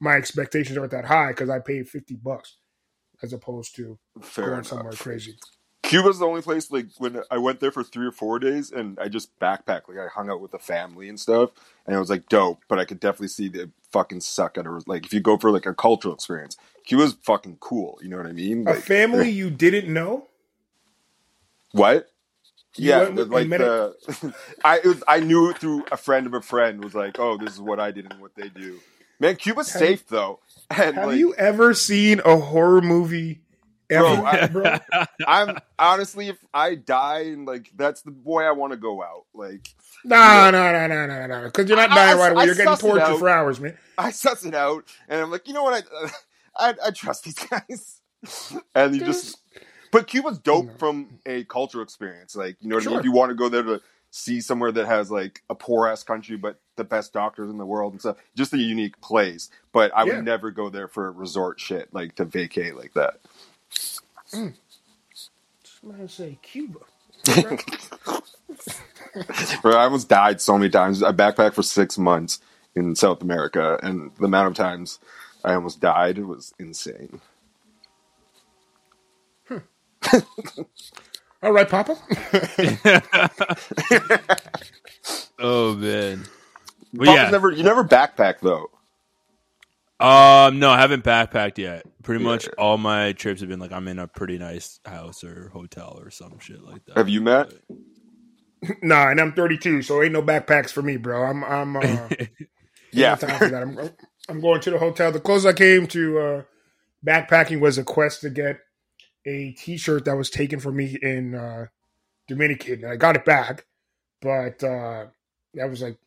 [0.00, 2.56] my expectations aren't that high because I paid 50 bucks
[3.22, 4.66] as opposed to Fair going enough.
[4.66, 5.36] somewhere crazy.
[5.84, 8.98] Cuba's the only place like when I went there for three or four days and
[8.98, 9.86] I just backpacked.
[9.88, 11.50] Like I hung out with the family and stuff,
[11.86, 12.64] and it was like dope.
[12.68, 14.88] But I could definitely see the fucking suck at it.
[14.88, 17.98] Like if you go for like a cultural experience, Cuba's fucking cool.
[18.02, 18.66] You know what I mean?
[18.66, 20.26] A family you didn't know?
[21.70, 22.10] What?
[22.76, 26.34] You yeah, went like the I it was, I knew it through a friend of
[26.34, 28.80] a friend was like, oh, this is what I did and what they do.
[29.20, 33.42] Man, Cuba's Have- safe though, and Have like, you ever seen a horror movie
[33.88, 34.76] Bro, I- bro?
[35.26, 39.24] I'm honestly, if I die and like that's the boy I want to go out.
[39.34, 41.44] Like No, no, no, no, no, no.
[41.44, 42.44] Because you're not I- dying I- right away.
[42.46, 43.76] You're getting tortured for hours, man.
[43.98, 45.84] I suss it out, and I'm like, you know what?
[45.92, 46.10] I
[46.56, 48.00] I, I trust these guys,
[48.74, 49.38] and you just.
[49.92, 50.72] But Cuba's dope No.
[50.78, 52.34] from a cultural experience.
[52.34, 52.98] Like you know what I mean.
[53.00, 56.02] If you want to go there to see somewhere that has like a poor ass
[56.02, 59.50] country, but the best doctors in the world and stuff, just a unique place.
[59.72, 63.20] But I would never go there for resort shit, like to vacate like that.
[64.34, 64.54] I'm
[65.90, 66.80] gonna say Cuba.
[69.62, 71.02] Bro, I almost died so many times.
[71.02, 72.40] I backpacked for six months
[72.74, 74.98] in South America, and the amount of times
[75.44, 77.20] I almost died was insane.
[81.42, 81.96] All right, Papa.
[85.38, 86.24] Oh man.
[86.94, 87.30] But Papa's yeah.
[87.30, 88.70] never you never backpack though.
[90.00, 91.86] Um, no, I haven't backpacked yet.
[92.02, 92.24] Pretty Yeah.
[92.24, 95.98] much all my trips have been like I'm in a pretty nice house or hotel
[96.00, 96.96] or some shit like that.
[96.96, 97.52] Have you met?
[98.82, 101.24] nah, and I'm 32, so ain't no backpacks for me, bro.
[101.24, 102.10] I'm, I'm, uh,
[102.92, 103.18] Yeah.
[103.18, 103.62] time for that.
[103.62, 103.78] I'm,
[104.28, 105.12] I'm going to the hotel.
[105.12, 106.42] The closest I came to uh,
[107.06, 108.60] backpacking was a quest to get
[109.26, 111.66] a T-shirt that was taken from me in uh,
[112.28, 113.66] Dominican, and I got it back,
[114.22, 115.06] but uh,
[115.54, 115.98] that was like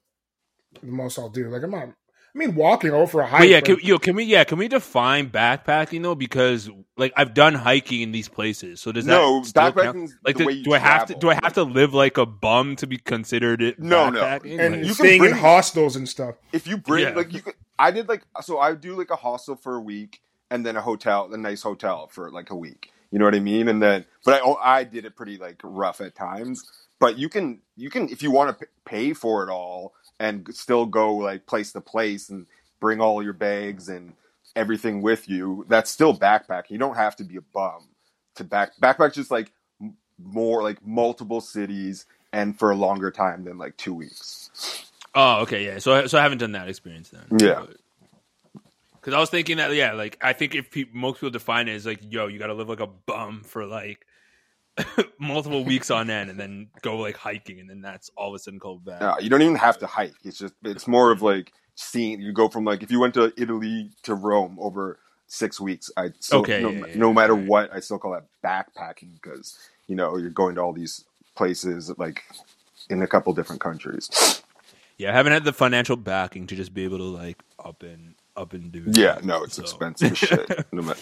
[0.81, 1.49] the most I'll do.
[1.49, 1.95] Like I'm not, I'm
[2.37, 3.39] I mean, walking over a hike.
[3.41, 6.13] But yeah, but- can, yo, can we yeah can we define backpacking though?
[6.13, 10.11] Because like I've done hiking in these places, so does that No, still count?
[10.23, 12.17] like the do, way you do I have to do I have to live like
[12.19, 13.79] a bum to be considered it?
[13.79, 14.23] No, no.
[14.23, 16.35] and Like- you can staying in bring- hostels and stuff.
[16.53, 17.15] if you bring Yeah.
[17.15, 20.21] like you could i did like so i do like a hostel for a week
[20.51, 23.39] and then a hotel a nice hotel for like a week you know what i
[23.39, 26.63] mean and then but i oh, i did it pretty like rough at times
[26.99, 30.85] but you can you can if you want to pay for it all and still
[30.85, 32.45] go like place to place and
[32.79, 34.13] bring all your bags and
[34.55, 37.83] everything with you that's still backpacking you don't have to be a bum
[38.35, 39.51] to back backpack just like
[40.17, 44.49] more like multiple cities and for a longer time than like two weeks
[45.15, 45.79] oh, okay, yeah.
[45.79, 47.39] So I- so I haven't done that experience then.
[47.39, 47.65] Yeah.
[48.93, 51.73] Because I was thinking that yeah, like I think if peop most people define it
[51.73, 54.05] as like yo, you got to live like a bum for like
[55.19, 58.39] multiple weeks on end, and then go like hiking, and then that's all of a
[58.39, 59.01] sudden called back.
[59.01, 60.13] No, you don't even have to hike.
[60.23, 62.21] It's just it's more of like seeing.
[62.21, 65.91] You go from like if you went to Italy to Rome over six weeks.
[65.97, 69.57] I still, Okay, no, yeah, yeah, no matter what, I still call that backpacking because
[69.87, 72.23] you know you're going to all these places like
[72.89, 74.09] in a couple different countries.
[74.97, 78.15] Yeah, I haven't had the financial backing to just be able to like up and
[78.35, 78.83] up and do.
[78.87, 80.65] Yeah, no, it's expensive shit.
[80.71, 80.99] No matter.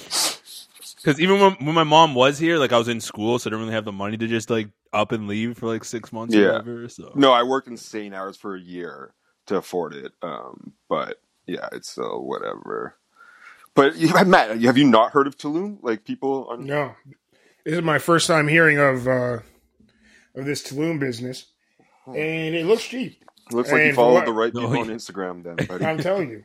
[1.06, 3.52] Because even when, when my mom was here, like I was in school, so I
[3.52, 6.34] didn't really have the money to just like up and leave for like six months
[6.34, 6.48] or Yeah.
[6.54, 6.90] whatever.
[6.90, 9.14] So No, I worked insane hours for a year
[9.46, 10.14] to afford it.
[10.24, 12.96] Um, but yeah, it's still whatever.
[13.76, 15.78] But you- Matt, have you not heard of Tulum?
[15.84, 16.96] Like people on No,
[17.64, 19.40] this is my first time hearing of uh,
[20.34, 21.46] of this Tulum business,
[22.08, 23.24] and it looks cheap.
[23.52, 24.88] looks like you followed what- the right Oh, people on.
[24.88, 25.86] Instagram then, buddy.
[25.86, 26.44] I'm telling you.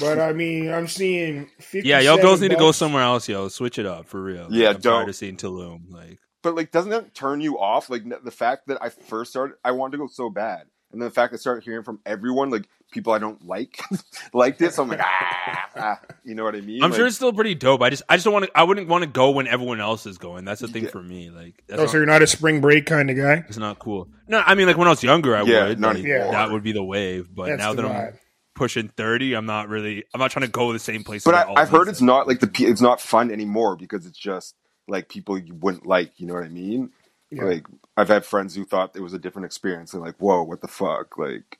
[0.00, 3.48] But I mean, I'm seeing 57 yeah, y'all girls need to go somewhere else, yo.
[3.48, 4.44] Switch it up for real.
[4.44, 4.94] Like, Yeah, I'm don't.
[4.94, 5.90] tired of seeing Tulum.
[5.90, 7.90] Like, but like, doesn't that turn you off?
[7.90, 11.08] Like the fact that I first started, I wanted to go so bad, and then
[11.08, 13.78] the fact I started hearing from everyone, like people I don't like,
[14.32, 14.72] liked it.
[14.72, 16.82] So I'm like, ah, ah, you know what I mean?
[16.82, 17.82] I'm Like, sure it's still pretty dope.
[17.82, 18.50] I just, I just don't want to.
[18.56, 20.46] I wouldn't want to go when everyone else is going.
[20.46, 20.90] That's the thing Yeah.
[20.90, 21.28] for me.
[21.28, 23.44] Like, that's Oh, not, so you're not a spring break kind of guy?
[23.48, 24.08] it's not cool.
[24.28, 25.80] No, I mean, like when I was younger, I Yeah, would.
[25.80, 26.30] not like, anymore.
[26.32, 27.28] That would be the wave.
[27.34, 28.18] But That's now the that I'm vibe.
[28.58, 30.04] Pushing thirty, I'm not really.
[30.12, 31.24] I'm not trying to go to the same place.
[31.24, 34.54] But I, i've heard it's not like the it's not fun anymore because it's just
[34.86, 36.18] like people you wouldn't like.
[36.20, 36.90] You know what I mean?
[37.30, 37.44] Yeah.
[37.44, 37.66] Like
[37.96, 39.92] I've had friends who thought it was a different experience.
[39.92, 41.58] They're like, "Whoa, what the fuck?" Like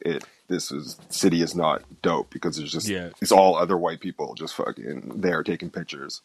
[0.00, 0.24] it.
[0.48, 3.10] This is city is not dope because it's just Yeah.
[3.22, 6.22] it's all other white people just fucking there taking pictures.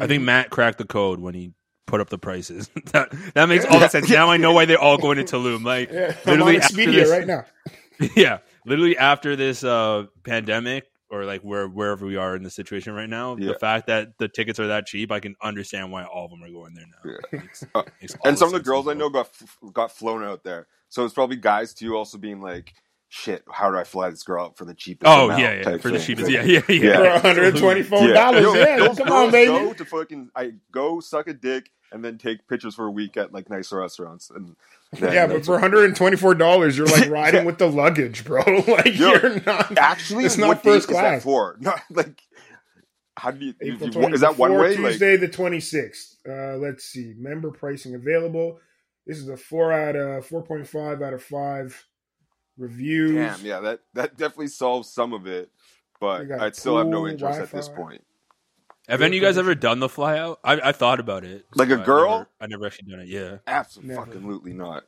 [0.00, 1.52] I think Matt cracked the code when he
[1.86, 2.68] put up the prices.
[2.92, 4.08] that, that makes all the sense.
[4.08, 5.64] Now I know why they're all going to Tulum.
[5.64, 7.44] Like Yeah, I'm on literally Expedia this, right now.
[8.16, 12.92] yeah, literally after this uh, pandemic or like where wherever we are in the situation
[12.92, 13.52] right now, Yeah.
[13.52, 16.42] the fact that the tickets are that cheap, I can understand why all of them
[16.42, 17.10] are going there now.
[17.32, 17.40] Yeah.
[17.40, 20.42] Makes- Uh, makes and some of the girls I know got f- got flown out
[20.42, 22.74] there, so it's probably guys too also being like,
[23.08, 25.80] "Shit, how do I fly this girl out for the cheapest?" Oh yeah, yeah, type
[25.82, 26.30] for the cheapest.
[26.30, 26.74] Yeah, yeah, yeah.
[27.02, 27.18] Yeah.
[27.20, 28.42] For 124 dollars.
[28.42, 29.50] Yo, Yeah, those come on, baby.
[29.52, 33.16] Go to fucking, I go suck a dick and then take pictures for a week
[33.16, 34.56] at like nice restaurants and
[34.92, 38.42] then Yeah, but for 124 dollars, you're like riding with the luggage, bro.
[38.66, 39.76] Like Yo, you're not.
[39.78, 41.22] actually, it's not date first is that class.
[41.22, 41.56] for?
[41.60, 42.20] Not like
[43.18, 44.76] how do you, if April you- is that one 24, way?
[44.76, 46.16] Like, Tuesday the 26th.
[46.28, 47.14] Uh, let's see.
[47.16, 48.58] Member pricing available.
[49.06, 51.86] This is a four out of 4.5 out of five
[52.56, 53.14] reviews.
[53.14, 55.50] damn, yeah, that that definitely solves some of it,
[56.00, 58.02] but I still have no pool, interest at this point.
[58.88, 60.38] Have any of you guys ever done the fly out?
[60.44, 61.44] I, I thought about it.
[61.56, 62.10] Like a but I girl?
[62.18, 63.08] never- I never actually done it.
[63.08, 63.38] Yeah.
[63.48, 64.84] Absolutely not.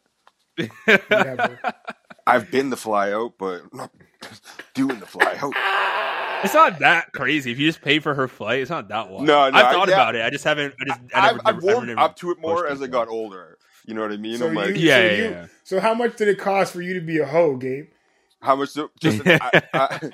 [0.86, 1.58] Never.
[2.26, 3.90] I've been the fly out, but not
[4.74, 6.44] doing the fly out.
[6.44, 7.50] It's not that crazy.
[7.50, 9.26] If you just pay for her flight, it's not that wild.
[9.26, 9.94] No, no, I thought yeah.
[9.94, 10.22] about it.
[10.22, 10.74] I just haven't.
[10.80, 11.00] I just.
[11.12, 13.08] I I've, never, I've never- I warmed never up to it more as I got
[13.08, 13.58] older.
[13.88, 14.36] You know what I mean?
[14.36, 15.46] So I'm like, you, Yeah, so yeah, you- yeah.
[15.64, 17.88] So how much did it cost for you to be a hoe, Gabe?
[18.40, 18.72] how much?
[18.74, 20.10] Do, just I, I,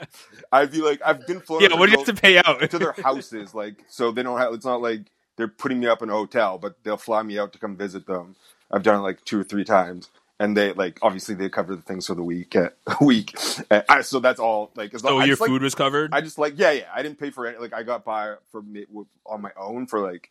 [0.52, 1.60] I'd be like, I've been flown.
[1.62, 2.70] Yeah, what do you have to pay out?
[2.70, 4.54] to their houses, like so they don't have.
[4.54, 5.02] It's not like
[5.36, 8.06] they're putting me up in a hotel, but they'll fly me out to come visit
[8.06, 8.36] them.
[8.70, 10.08] I've done it like two or three times,
[10.40, 12.54] and they like obviously they cover the things for the week.
[12.56, 13.36] Uh, week,
[13.70, 14.70] uh, I, so that's all.
[14.76, 16.14] Like as long so your just, like, food was covered.
[16.14, 16.84] I just like yeah, yeah.
[16.94, 17.60] I didn't pay for it.
[17.60, 18.86] Like I got by for me
[19.26, 20.30] on my own for like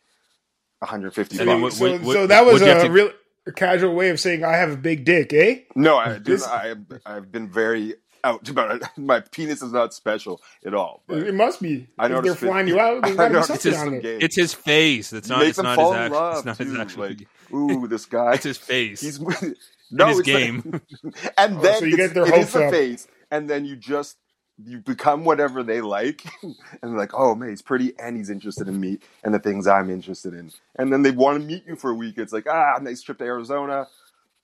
[0.80, 1.78] 150 I mean, bucks.
[1.80, 3.10] what- so, what- so that was what'd you have a to- real
[3.46, 5.60] a casual way of saying I have a big dick, eh?
[5.74, 6.32] No, I do.
[6.32, 6.74] This- I
[7.06, 8.82] I've been very out about it.
[8.96, 11.02] My penis is not special at all.
[11.06, 11.88] but It must be.
[11.98, 13.72] I if they're noticed it- flying you out, there's I got to be noticed something
[13.72, 15.12] it's on some it's his face.
[15.12, 15.40] It's not.
[15.40, 16.80] Make It's not his in act- love It's not his too.
[16.80, 17.02] actual.
[17.08, 18.32] Like, ooh, this guy.
[18.34, 19.00] it's his face.
[19.02, 19.54] He's in
[19.90, 20.62] no his game.
[21.02, 22.72] Like, and then Oh, so you it's- get their it is hopes the up.
[22.72, 24.16] face, and then you just
[24.62, 28.68] you become whatever they like, and they're like, oh man, he's pretty, and he's interested
[28.68, 31.76] in me and the things I'm interested in, and then they want to meet you
[31.76, 32.18] for a week.
[32.18, 33.88] It's like, ah, nice trip to Arizona.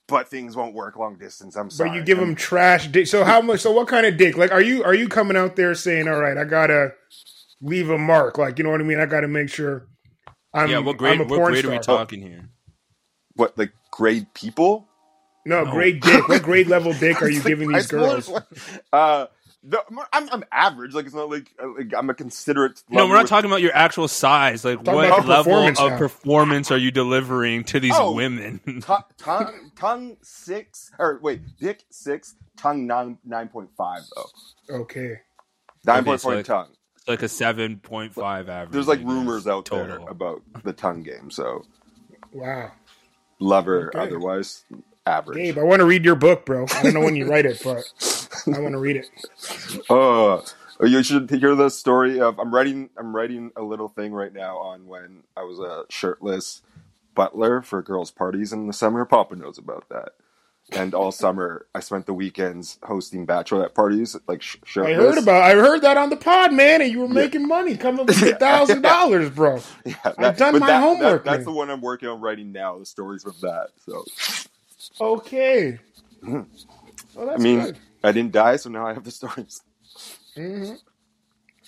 [0.08, 1.56] but things won't work long distance.
[1.56, 1.90] I'm sorry.
[1.90, 3.06] But you give them trash dick.
[3.06, 3.60] So how much?
[3.60, 4.36] So what kind of dick?
[4.36, 6.94] Like, are you are you coming out there saying, "All right, I gotta
[7.62, 8.38] leave a mark"?
[8.38, 9.00] Like, you know what I mean?
[9.00, 9.86] I gotta make sure.
[10.54, 11.14] I'm, yeah, what grade?
[11.14, 12.48] I'm a What porn grade are we talking here?
[13.36, 14.88] what like grade people.
[15.46, 16.28] No, grade dick.
[16.28, 18.28] What grade level dick are you like giving these schoolers?
[18.28, 18.42] girls?
[18.92, 19.26] Uh,
[19.62, 19.78] no,
[20.12, 20.94] I'm, I'm average.
[20.94, 22.82] Like it's not like, uh, like I'm a considerate.
[22.88, 24.64] No, we're not with- talking about your actual size.
[24.64, 25.98] Like, what level performance of now.
[25.98, 28.12] performance are you delivering to these Oh.
[28.14, 28.60] women?
[28.82, 34.76] Tongue, tongue, tongue six or wait, dick six, tongue nine nine point five though.
[34.82, 35.20] Okay.
[35.84, 36.68] Nine Okay, so five like- tongue.
[36.96, 38.72] It's like a seven point five average.
[38.72, 41.30] There's like rumors out there about the tongue game.
[41.30, 41.64] So
[42.32, 42.72] Wow.
[43.38, 43.98] lover, Okay.
[43.98, 44.64] otherwise
[45.10, 45.38] average.
[45.38, 46.66] Gabe, I want to read your book, bro.
[46.74, 47.84] I don't know when you write it, but
[48.54, 49.06] I want to read it.
[49.90, 50.44] Oh,
[50.82, 52.90] you should hear the story of I'm writing.
[52.96, 56.62] I'm writing a little thing right now on when I was a shirtless
[57.14, 59.04] butler for girls' parties in the summer.
[59.04, 60.10] Papa knows about that.
[60.72, 65.42] And all summer, I spent the weekends hosting bachelorette parties, like sh- I heard about.
[65.42, 68.22] I heard that on the pod, man, and you were making money, coming up with
[68.22, 69.60] a thousand dollars, bro.
[69.84, 72.78] Yeah, I've done my homework, that's the one I'm working on writing now.
[72.78, 73.68] The stories of that.
[73.84, 74.04] So
[75.00, 75.78] Okay.
[76.22, 76.46] Well,
[77.18, 77.78] I that's mean, good.
[78.04, 79.62] I didn't die, so now I have the stories.
[80.36, 80.80] This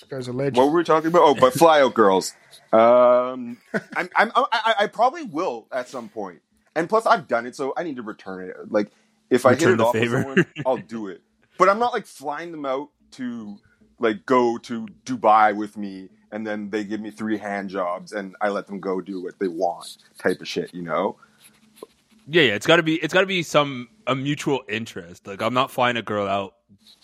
[0.08, 0.56] guy's a legend.
[0.56, 1.22] What were we talking about?
[1.22, 2.34] Oh, but flyout girls.
[2.72, 3.58] Um,
[3.96, 6.40] I'm, I'm, I, I probably will at some point.
[6.74, 8.56] And plus, I've done it, so I need to return it.
[8.70, 8.90] Like,
[9.30, 10.22] if I hit it the off with favor.
[10.22, 11.22] someone, I'll do it.
[11.58, 13.58] But I'm not like flying them out to
[13.98, 18.36] like go to Dubai with me, and then they give me three hand jobs, and
[18.40, 20.74] I let them go do what they want, type of shit.
[20.74, 21.16] You know?
[22.26, 22.54] Yeah, yeah.
[22.54, 22.96] It's got to be.
[22.96, 25.26] It's got to be some a mutual interest.
[25.26, 26.54] Like, I'm not flying a girl out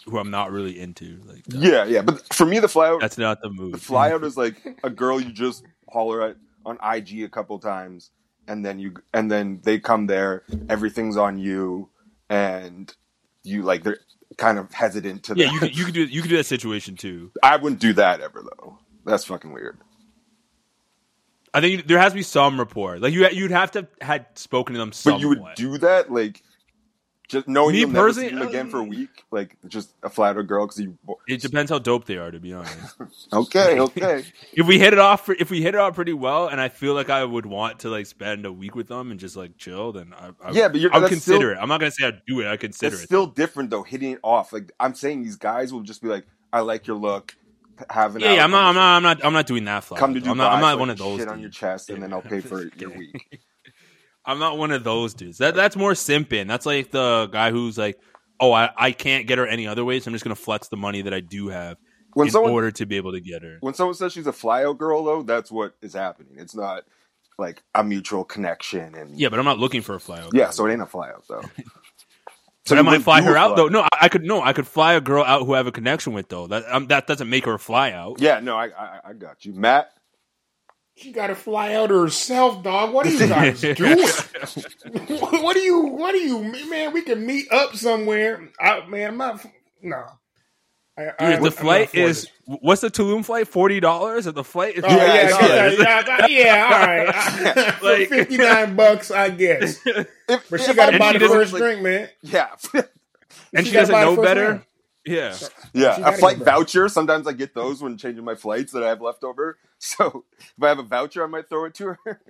[0.06, 1.20] who I'm not really into.
[1.24, 2.02] Like, that- Yeah, yeah.
[2.02, 3.72] But for me, the flyout, that's not the move.
[3.72, 8.10] The flyout is like a girl you just holler at on IG a couple times,
[8.46, 10.44] and then you and then they come there.
[10.68, 11.88] Everything's on you,
[12.30, 12.94] and
[13.42, 13.98] you like they're
[14.36, 15.34] kind of hesitant to.
[15.36, 15.52] Yeah, that.
[15.52, 17.32] you could, you could do you could do that situation too.
[17.42, 18.78] I wouldn't do that ever though.
[19.04, 19.78] That's fucking weird.
[21.54, 22.98] I think there has to be some rapport.
[22.98, 24.92] Like you, you'd have to had spoken to them.
[24.92, 25.18] Somewhat.
[25.18, 26.42] But you would do that like
[27.28, 29.92] just knowing Me you'll never personally, see them again for a uh, week, like just
[30.02, 30.98] a flatter girl because you.
[31.28, 32.96] It depends how dope they are, to be honest.
[33.32, 34.24] Okay, okay.
[34.54, 36.94] if we hit it off, if we hit it off pretty well, and I feel
[36.94, 39.92] like I would want to like spend a week with them and just like chill,
[39.92, 41.58] then I, I Yeah, but I would consider still- it.
[41.60, 42.48] I'm not gonna say I'd do it.
[42.48, 43.06] I consider it's it.
[43.06, 43.82] still different though.
[43.82, 46.96] Hitting it off, like I'm saying, these guys will just be like, "I like your
[46.96, 47.36] look."
[47.90, 49.84] Yeah, yeah, I'm not, I'm not, I'm not, I'm not doing that.
[49.84, 50.20] Fly come to.
[50.20, 50.28] Dubai.
[50.30, 51.20] I'm not, I'm not one of those.
[51.20, 51.56] Shit on your dudes.
[51.58, 53.40] chest, and then I'll pay for your week.
[54.24, 55.38] I'm not one of those dudes.
[55.38, 56.48] That that's more simping.
[56.48, 57.98] That's like the guy who's like,
[58.40, 60.76] oh, I, I can't get her any other way, so I'm just gonna flex the
[60.76, 61.78] money that I do have
[62.14, 63.58] When in someone order to be able to get her.
[63.60, 66.34] when someone says she's a flyout girl, though, that's what is happening.
[66.36, 66.82] It's not
[67.38, 70.30] like a mutual connection, and Yeah, but I'm not looking for a flyout.
[70.34, 70.50] yeah.
[70.50, 71.42] So it ain't a flyout though.
[72.68, 73.68] But I might fly her a out though.
[73.68, 75.72] No, I, I could no, I could fly a girl out who I have a
[75.72, 76.46] connection with though.
[76.46, 78.20] That um, that doesn't make her fly out.
[78.20, 79.90] Yeah, no, I, I I got you, Matt.
[80.96, 82.92] She got to fly out herself, dog.
[82.92, 83.98] What are you guys doing?
[85.18, 85.80] what do you?
[85.86, 86.68] What do you?
[86.68, 88.48] Man, we can meet up somewhere.
[88.60, 89.46] I, man, I'm not.
[89.80, 90.04] No.
[90.98, 92.32] I, Dude, I, if the I'm flight not is this.
[92.60, 93.48] what's the Tulum flight?
[93.48, 94.26] Forty dollars?
[94.26, 97.74] If the flight is Oh, yeah, Yeah, yeah, all right.
[97.76, 99.80] For Like- 59 bucks, I guess.
[99.86, 102.08] If, But she got I- to buy the first like- drink, man.
[102.22, 102.48] Yeah,
[103.54, 104.48] and She she, doesn't know better.
[104.48, 104.64] round.
[105.06, 105.34] Yeah.
[105.72, 106.06] yeah.
[106.06, 106.54] A flight get back.
[106.56, 106.88] voucher.
[106.90, 109.56] Sometimes I get those when changing my flights that I have left over.
[109.80, 112.20] So if I have a voucher, I might throw it to her.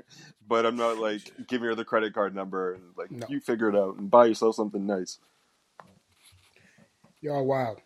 [0.46, 3.26] but I'm not like giving her the credit card number and like No.
[3.30, 5.18] you figure it out and buy yourself something nice.
[7.22, 7.80] Y'all wild.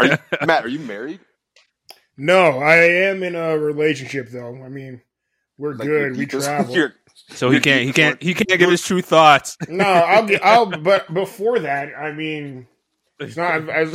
[0.00, 1.20] Are you, Matt, are you married?
[2.16, 4.62] No, I am in a relationship, though.
[4.62, 5.00] I mean,
[5.58, 6.12] we're Like, good.
[6.12, 6.74] We repeat this- travel.
[6.74, 6.92] You're-
[7.30, 9.56] So he can't he can't he can't give his true thoughts.
[9.68, 10.44] No, I'll get.
[10.44, 10.66] I'll.
[10.66, 12.66] But before that, I mean,
[13.18, 13.68] it's not.
[13.70, 13.86] I,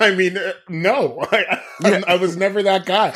[0.00, 3.14] I mean, uh, no, I, I, I was never that guy.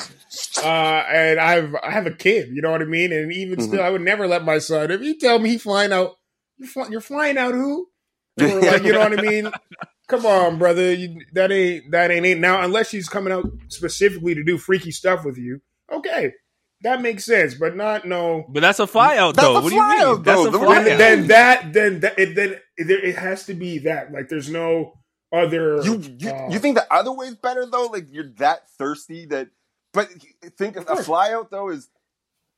[0.62, 2.50] Uh, and I've I have a kid.
[2.52, 3.12] You know what I mean.
[3.12, 3.62] And even Mhm.
[3.68, 4.90] still, I would never let my son.
[4.90, 6.16] If you tell me he's flying out,
[6.56, 7.88] you're, fly, you're flying out who?
[8.40, 9.50] Or like, you know what I mean?
[10.11, 10.94] Come on, brother.
[10.94, 12.38] You, that ain't that ain't it.
[12.40, 16.35] Now, unless she's coming out specifically to do freaky stuff with you, okay,
[16.83, 17.55] that makes sense.
[17.55, 18.44] But not no.
[18.49, 19.57] But that's a fly out That's though.
[19.57, 20.01] a What do you mean?
[20.03, 20.49] out, That's though.
[20.49, 20.99] a The fly out.
[20.99, 24.51] then, then that then that it, then it, it has to be that like there's
[24.51, 24.94] no
[25.33, 27.87] other You you, uh, you think the other way's better though?
[27.87, 29.49] Like you're that thirsty that.
[29.92, 30.09] But
[30.59, 31.07] think of a course.
[31.07, 31.90] fly out though is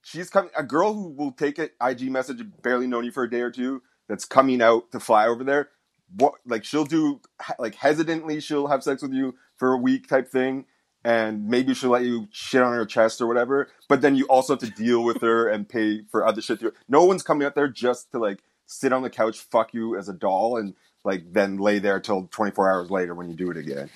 [0.03, 3.31] she's coming a girl who will take an IG message barely known you for a
[3.31, 5.71] day or two that's coming out to fly over there.
[6.17, 7.21] What like she'll do
[7.59, 10.67] like hesitantly she'll have sex with you for a week type thing.
[11.05, 14.53] And maybe she'll let you shit on her chest or whatever, but then you also
[14.53, 16.63] have to deal with her and pay for other shit.
[16.89, 20.09] No one's coming out there just to like sit on the couch, fuck you as
[20.09, 23.57] a doll, and like then lay there till 24 hours later when you do it
[23.57, 23.91] again.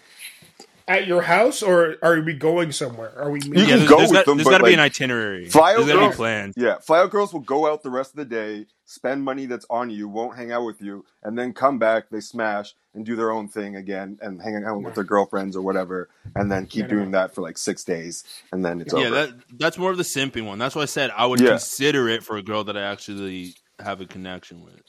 [0.88, 3.12] At your house, or are we going somewhere?
[3.18, 3.40] Are we?
[3.42, 4.78] You yeah, can there's, go there's with got, them, there's but, got to be an
[4.78, 5.48] itinerary.
[5.48, 6.54] fly there's out got to be girls- planned.
[6.56, 9.90] Yeah, flyout girls will go out the rest of the day, spend money that's on
[9.90, 13.32] you, won't hang out with you, and then come back, they smash and do their
[13.32, 16.94] own thing again and hang out with their girlfriends or whatever, and then keep No,
[16.94, 18.22] no, doing that for like six days,
[18.52, 19.14] and then it's Yeah, over.
[19.16, 20.58] that that's more of the simping one.
[20.60, 21.48] That's why I said I would Yeah.
[21.50, 24.82] consider it for a girl that I actually have a connection with.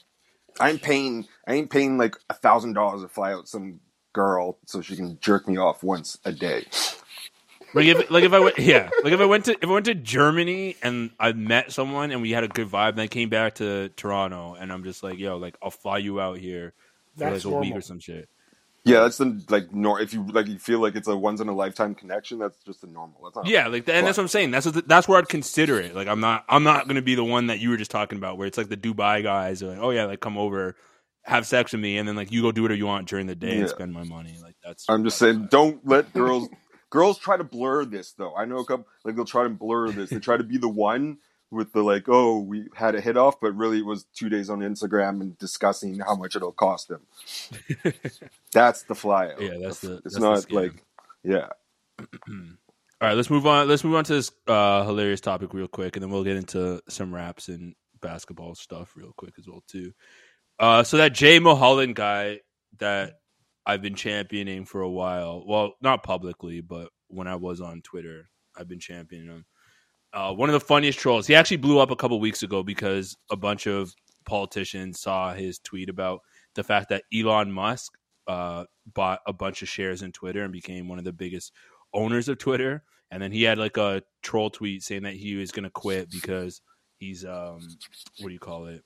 [0.60, 1.26] I ain't paying.
[1.46, 3.80] I ain't paying like a thousand dollars to fly out some
[4.18, 6.66] girl so she can jerk me off once a day.
[7.72, 9.86] Like if like if I went yeah, like if I went to if I went
[9.86, 13.28] to Germany and I met someone and we had a good vibe, and I came
[13.28, 16.72] back to Toronto and I'm just like, yo, like I'll fly you out here
[17.16, 18.28] for That's like a week or some shit.
[18.84, 19.72] Yeah, that's the like.
[19.72, 22.38] Nor if you like, you feel like it's a once in a lifetime connection.
[22.38, 23.20] That's just the normal.
[23.22, 23.46] That's not.
[23.46, 24.50] Yeah, like and that's what I'm saying.
[24.50, 25.94] That's what the, that's where I'd consider it.
[25.94, 28.38] Like I'm not I'm not gonna be the one that you were just talking about,
[28.38, 30.74] where it's like the Dubai guys are like, oh yeah, like come over,
[31.28, 33.34] have sex with me, and then like you go do whatever you want during the
[33.36, 34.36] day and spend my money.
[34.42, 36.48] Like that's I'm just saying, don't let girls.
[36.90, 38.34] girls try to blur this though.
[38.34, 40.10] I know a couple like they'll try to blur this.
[40.10, 41.18] They try to be the one
[41.50, 44.50] with the like, oh, we had a hit off, but really it was two days
[44.50, 47.00] on Instagram and discussing how much it'll cost them.
[48.52, 49.40] that's the fly out.
[49.40, 50.52] Yeah, that's the- It's that's not scam.
[50.52, 50.84] like,
[51.24, 51.48] yeah.
[53.00, 53.68] All right, let's move on.
[53.68, 56.82] Let's move on to this uh, hilarious topic real quick, and then we'll get into
[56.88, 59.92] some raps and basketball stuff real quick as well too.
[60.58, 62.40] Uh, so that Jay Mulholland guy
[62.78, 63.14] that
[63.66, 65.44] I've been championing for a while.
[65.46, 69.44] Well, not publicly, but when I was on Twitter, I've been championing him.
[70.12, 71.26] Uh, one of the funniest trolls.
[71.26, 73.92] He actually blew up a couple weeks ago because a bunch of
[74.24, 76.20] politicians saw his tweet about
[76.54, 77.92] the fact that Elon Musk
[78.26, 81.52] uh, bought a bunch of shares in Twitter and became one of the biggest
[81.92, 82.82] owners of Twitter.
[83.10, 86.10] And then he had like a troll tweet saying that he was going to quit
[86.10, 86.60] because
[86.98, 87.60] he's um
[88.18, 88.82] what do you call it?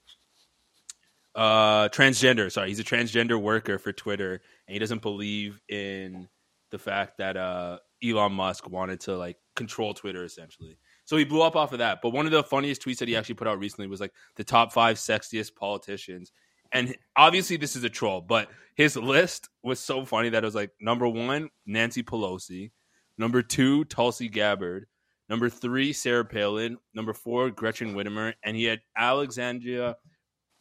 [1.35, 2.51] Uh transgender.
[2.51, 6.29] Sorry, he's a transgender worker for Twitter and he doesn't believe in
[6.71, 10.77] the fact that uh Elon Musk wanted to like control Twitter essentially.
[11.05, 12.01] So he blew up off of that.
[12.03, 14.45] But one of the funniest tweets that he actually put out recently was like the
[14.45, 16.33] top 5 sexiest politicians.
[16.73, 20.55] And obviously this is a troll, but his list was so funny that it was
[20.55, 22.71] like number 1 Nancy Pelosi,
[23.19, 24.87] Number two, Tulsi Gabbard.
[25.29, 26.79] Number three, Sarah Palin.
[26.95, 28.35] Number four, Gretchen Whitmer.
[28.43, 29.97] And he had Alexandria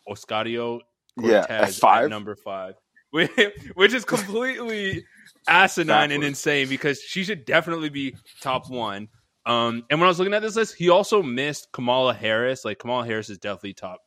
[0.09, 0.79] Ocasio
[1.19, 2.09] Yeah, Cortez at five?
[2.09, 2.75] number five,
[3.11, 3.31] which
[3.75, 5.03] which is completely
[5.47, 9.07] asinine and insane because she should definitely be top one.
[9.45, 12.63] Um, and when I was looking at this list, he also missed Kamala Harris.
[12.63, 13.99] Like Kamala Harris is definitely top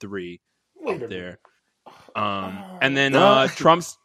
[0.00, 0.40] three
[0.76, 1.38] Wait up there.
[2.14, 3.96] Um, and then uh, Trump's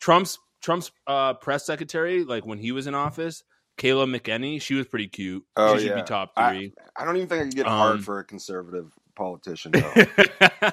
[0.00, 3.42] Trump's Trump's uh, press secretary, like when he was in office,
[3.78, 5.42] Kayleigh McEnany, she was pretty cute.
[5.56, 5.96] Oh, she should yeah.
[5.96, 6.72] be top I- three.
[6.96, 9.72] I don't even think I could get Um, hard for a conservative politician.
[9.72, 9.92] Though.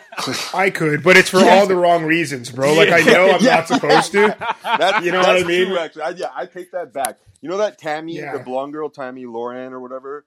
[0.54, 2.73] I could, but it's for all the wrong reasons, bro.
[2.73, 3.56] Like I know I'm Yeah.
[3.56, 4.36] not supposed to.
[4.63, 5.67] That, You know what I mean?
[5.67, 7.19] True, actually, I, yeah, I take that back.
[7.41, 8.38] You know that Tomi, Yeah.
[8.38, 10.25] the blonde girl, Tomi Lahren or whatever.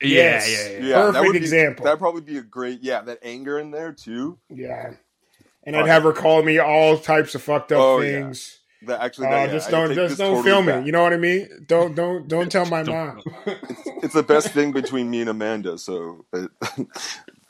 [0.00, 0.48] yeah, Yes.
[0.50, 0.78] yeah, yeah.
[0.78, 1.84] Yeah, that Perfect would be, example.
[1.84, 2.80] That'd probably be a great.
[2.82, 4.38] Yeah, that anger in there too.
[4.48, 4.92] Yeah.
[5.66, 8.12] And I'd have her call me all types of fucked up Oh, yeah.
[8.20, 8.60] things.
[8.86, 10.82] That actually, Uh, that, yeah, just don't, just don't totally film back.
[10.82, 10.86] it.
[10.86, 11.48] You know what I mean?
[11.66, 13.56] Don't, don't, don't tell my Don't- mom.
[14.02, 15.78] It's the best thing between me and Amanda.
[15.78, 16.50] So it,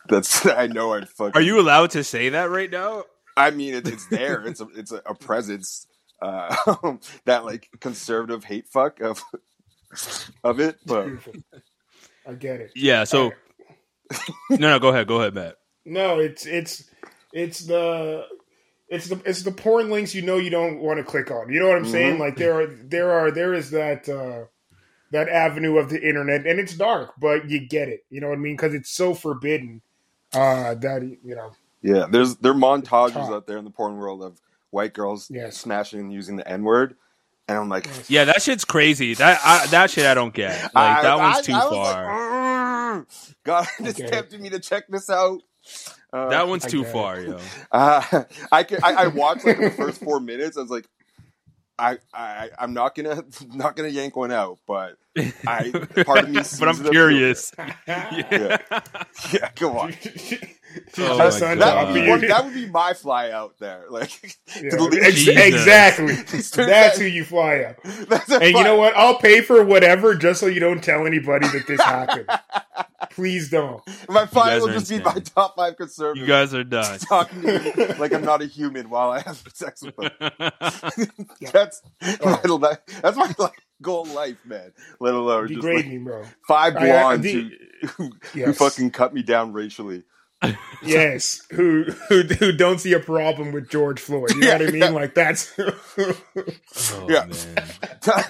[0.09, 1.35] that's I know I'd fucking.
[1.35, 3.05] Are you allowed to say that right now?
[3.37, 4.47] I mean, it, it's there.
[4.47, 5.87] It's a it's a, a presence.
[6.23, 6.55] Uh,
[7.25, 9.23] that like conservative hate fuck of
[10.45, 11.09] of it, but
[12.27, 12.73] I get it.
[12.75, 13.05] Yeah.
[13.05, 13.33] So
[14.51, 15.57] no, no, go ahead, go ahead, Matt.
[15.85, 16.89] No, it's it's
[17.33, 18.27] it's the
[18.89, 21.53] it's the it's the porn links you know you don't want to click on.
[21.53, 22.17] You know what I'm saying?
[22.17, 22.21] Mhm.
[22.21, 24.45] Like there are there are there is that uh
[25.11, 28.05] that avenue of the internet and it's dark, but you get it.
[28.11, 28.57] You know what I mean?
[28.57, 29.83] Because it's so forbidden
[30.35, 31.53] uh that you know.
[31.83, 33.31] Yeah, there's there are montages Top.
[33.31, 35.57] out there in the porn world of white girls Yes.
[35.59, 36.97] smashing and using the N word,
[37.49, 39.15] and I'm like, Yeah, that shit's crazy.
[39.15, 40.63] That I, that shit I don't get.
[40.75, 42.05] Like I- that one's I- too I was far.
[42.05, 44.11] Like, "Mm, God just Okay.
[44.11, 45.43] tempted me to check this out.
[46.13, 47.39] Uh, that one's too far, yo.
[47.73, 50.57] Uh, I, can, I I watched like the first four minutes.
[50.57, 50.87] I was like,
[51.79, 54.97] I I I'm not gonna not gonna yank one out, but
[55.47, 55.71] I
[56.05, 56.41] part of me.
[56.59, 56.91] but I'm it appeal.
[56.91, 57.53] curious.
[57.87, 58.59] Yeah.
[59.33, 59.95] Yeah, come on.
[60.99, 61.59] Oh my God.
[61.59, 63.85] That would, be one, that would be my fly out there.
[63.91, 64.11] Like,
[64.61, 66.15] Yeah, to the- ex- exactly.
[66.67, 67.77] That's who you fly out.
[68.09, 68.97] That's a And you know what?
[68.97, 72.27] I'll pay for whatever just so you don't tell anybody that this happened.
[73.11, 73.83] Please don't.
[74.09, 76.21] My fly will are just be my top five conservatives.
[76.21, 76.99] You guys are done.
[77.01, 80.11] talking to me like I'm not a human while I have sex with them.
[81.53, 82.41] That's oh.
[82.61, 82.79] my life.
[83.03, 84.73] That's my like, goal life, man.
[84.99, 86.25] Let alone just Degrade like, me, bro.
[86.49, 87.59] five I- I- blondes the-
[87.97, 90.03] who, who fucking cut me down racially.
[90.83, 94.35] yes, who, who who don't see a problem with George Floyd.
[94.35, 94.83] You know Yeah, what I mean?
[94.83, 94.89] yeah.
[94.93, 95.53] Like that's
[96.93, 97.27] Oh, Yeah.
[98.01, 98.25] tell,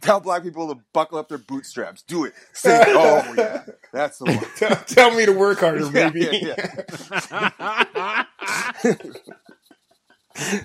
[0.00, 2.02] tell black people to buckle up their bootstraps.
[2.02, 2.34] Do it.
[2.52, 2.84] Sing.
[2.94, 4.44] Oh yeah, that's the one.
[4.56, 6.30] tell, tell me to work harder, Yeah, baby.
[6.42, 6.56] yeah,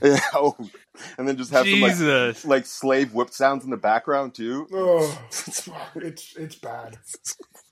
[0.04, 0.56] Yeah, oh,
[1.18, 1.98] and then just have some like,
[2.46, 4.68] like slave whip sounds in the background too.
[4.72, 6.98] oh, it's it's it's bad.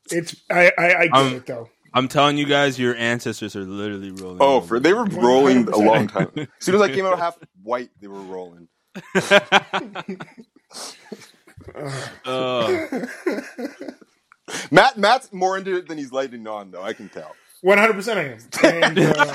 [0.10, 1.70] It's I I, I get Um, it though.
[1.94, 4.38] I'm telling you guys, your ancestors are literally rolling.
[4.40, 6.32] Oh, for they were rolling a long time.
[6.38, 8.68] As soon as I came out half white, they were rolling.
[12.26, 12.88] Uh,
[14.72, 16.82] Matt Matt's more into it than he's letting on, though.
[16.82, 17.36] I can tell.
[17.62, 18.84] One hundred percent I am.
[18.84, 19.34] And, uh,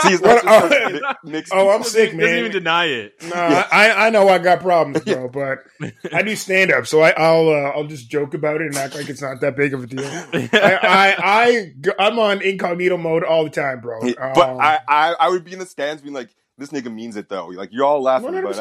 [0.00, 1.00] See, he's What- oh, mi-
[1.32, 1.52] mixed.
[1.54, 2.20] oh, I'm sick, man.
[2.20, 3.14] doesn't even deny it.
[3.24, 5.58] No, I I know I got problems, bro, but
[6.14, 8.94] I do stand up, so I, I'll uh, I'll just joke about it and act
[8.94, 10.00] like it's not that big of a deal.
[10.04, 10.48] I
[10.82, 14.00] I, I am on incognito mode all the time, bro.
[14.00, 14.18] but
[14.48, 17.28] Um, I, I I would be in the stands being like, this nigga means it
[17.28, 17.48] though.
[17.48, 18.58] Like you're all laughing, but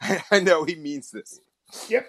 [0.00, 1.40] I, I know he means this.
[1.90, 2.06] yep,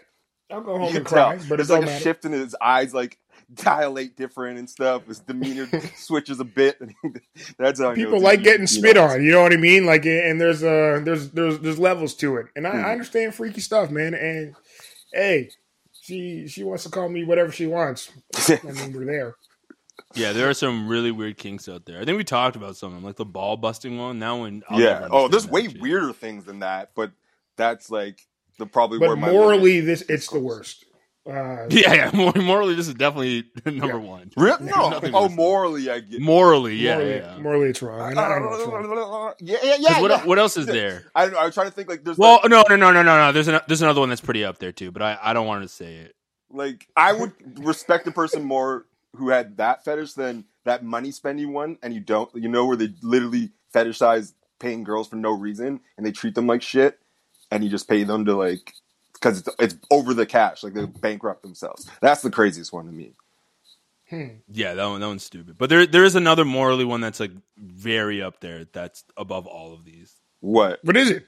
[0.49, 1.47] I'll go You home can and cry, tell.
[1.49, 2.03] but There's it's like a matter.
[2.03, 3.17] shift in his eyes, like
[3.53, 5.07] dilate different and stuff.
[5.07, 6.79] His demeanor switches a bit.
[7.57, 8.65] That's how People it's like you getting know.
[8.67, 9.23] spit on.
[9.23, 9.85] You know what I mean?
[9.85, 12.85] Like, and there's uh there's there's there's levels to it, and I, Hmm.
[12.85, 14.13] I understand freaky stuff, man.
[14.13, 14.55] And
[15.13, 15.49] hey,
[15.91, 18.11] she she wants to call me whatever she wants.
[18.49, 19.35] I mean, we're there.
[20.13, 21.99] Yeah, there are some really weird kinks out there.
[21.99, 24.19] I think we talked about some of them, like the ball busting one.
[24.19, 24.99] That one, I'll yeah.
[24.99, 25.81] never Oh, there's way shit.
[25.81, 27.11] weirder things than that, but
[27.57, 28.19] that's like
[28.57, 30.85] the probably But where my morally, this it's the worst.
[31.27, 32.11] Uh, Yeah, yeah.
[32.13, 34.31] Mor- Morally, this is definitely number one.
[34.37, 34.57] Real?
[34.59, 34.89] No.
[34.89, 36.21] Nothing Oh, worse morally, I get.
[36.21, 37.37] Morally, yeah, morally, yeah.
[37.39, 37.99] morally, it's wrong.
[38.01, 39.33] I know, I know it's wrong.
[39.39, 40.01] yeah, yeah, 'Cause yeah.
[40.01, 40.25] what, yeah.
[40.25, 41.03] what else is there?
[41.15, 41.39] I don't know.
[41.39, 43.31] I was trying to think like there's Well, like, no, no, no, no, no, no.
[43.31, 45.63] There's an, there's another one that's pretty up there too, but I, I don't want
[45.63, 46.15] to say it.
[46.51, 47.31] like I would
[47.65, 52.01] respect a person more who had that fetish than that money spending one, and you
[52.01, 52.29] don't.
[52.35, 56.47] You know where they literally fetishize paying girls for no reason, and they treat them
[56.47, 56.99] like shit,
[57.51, 58.73] and you just pay them to like
[59.25, 61.89] because it's, it's over the cash, like they bankrupt themselves.
[61.99, 63.13] That's the craziest one to me.
[64.09, 64.27] Hmm.
[64.51, 65.57] Yeah, that one that one's stupid.
[65.57, 68.65] But there there is another morally one that's like very up there.
[68.71, 70.13] That's above all of these.
[70.41, 70.79] What?
[70.83, 71.25] What is it?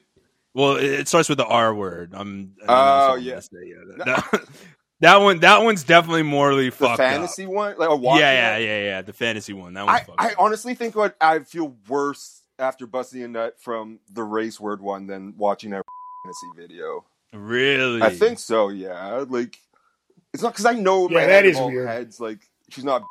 [0.54, 2.14] Well, it, it starts with the R word.
[2.14, 2.54] I'm.
[2.68, 3.40] I Oh, if yeah.
[3.64, 3.76] yeah.
[3.98, 4.44] That, that-
[5.00, 7.52] that one that one's definitely morally The fucked fantasy up.
[7.52, 9.02] one, like a Yeah, watching yeah, yeah, yeah.
[9.02, 9.74] The fantasy one.
[9.74, 9.96] That one.
[10.20, 14.60] I, I honestly think what I feel worse after busting a nut from the race
[14.60, 15.82] word one than watching a
[16.24, 17.06] fantasy video.
[17.34, 18.02] Really?
[18.02, 18.70] I think so.
[18.70, 19.58] Yeah, like
[20.34, 21.88] it's not because I know Yeah, my that head is weird.
[21.88, 22.20] heads.
[22.20, 23.04] Like she's not,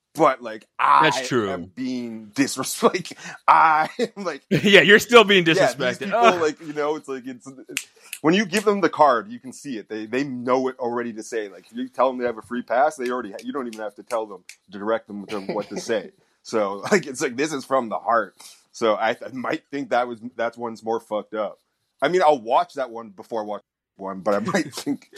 [0.14, 1.50] but like I That's true.
[1.50, 2.90] am being disrespectful.
[2.94, 3.18] Like
[3.48, 5.98] I am like yeah, you're still being yeah, disrespected.
[6.06, 6.40] people Ugh.
[6.40, 7.86] like you know it's like it's, it's
[8.22, 9.88] when you give them the card, you can see it.
[9.88, 11.48] They they know it already to say.
[11.48, 13.80] Like you tell them they have a free pass, they already ha- you don't even
[13.80, 16.12] have to tell them direct them to what to say.
[16.42, 18.36] So like it's like this is from the heart.
[18.72, 21.58] So I, I might think that was that's one's more fucked up.
[22.02, 23.62] I mean, I'll watch that one before I watch
[23.96, 25.08] one, but I might think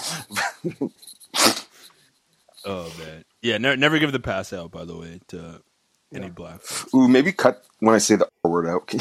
[2.64, 3.58] oh man, yeah.
[3.58, 4.70] Ne- never give the pass out.
[4.70, 5.60] By the way, to
[6.14, 6.60] any black.
[6.94, 8.94] Ooh, maybe cut when I say the R word out.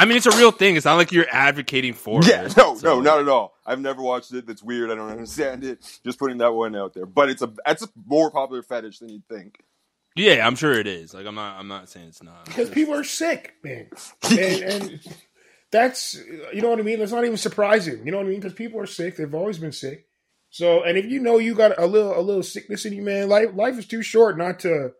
[0.00, 0.76] I mean, it's a real thing.
[0.76, 2.56] It's not like you're advocating for yeah, it.
[2.56, 3.54] no, So- no, not at all.
[3.66, 4.46] I've never watched it.
[4.46, 4.90] That's weird.
[4.90, 5.80] I don't understand it.
[6.04, 7.04] Just putting that one out there.
[7.04, 9.58] But it's a that's a more popular fetish than you'd think.
[10.16, 11.14] Yeah, I'm sure it is.
[11.14, 11.58] Like, I'm not.
[11.58, 12.44] I'm not saying it's not.
[12.44, 13.88] Because people are sick, man,
[14.30, 15.00] and, and
[15.70, 16.14] that's
[16.52, 16.98] you know what I mean.
[16.98, 18.04] That's not even surprising.
[18.04, 18.40] You know what I mean?
[18.40, 19.16] Because people are sick.
[19.16, 20.06] They've always been sick.
[20.50, 23.28] So, and if you know you got a little a little sickness in you, man,
[23.28, 24.92] life life is too short not to,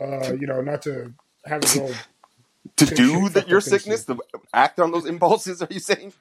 [0.00, 1.14] uh, you know, not to
[1.44, 1.94] have a little.
[2.76, 4.20] To do that, your sickness, to
[4.54, 5.60] act on those impulses.
[5.62, 6.12] Are you saying?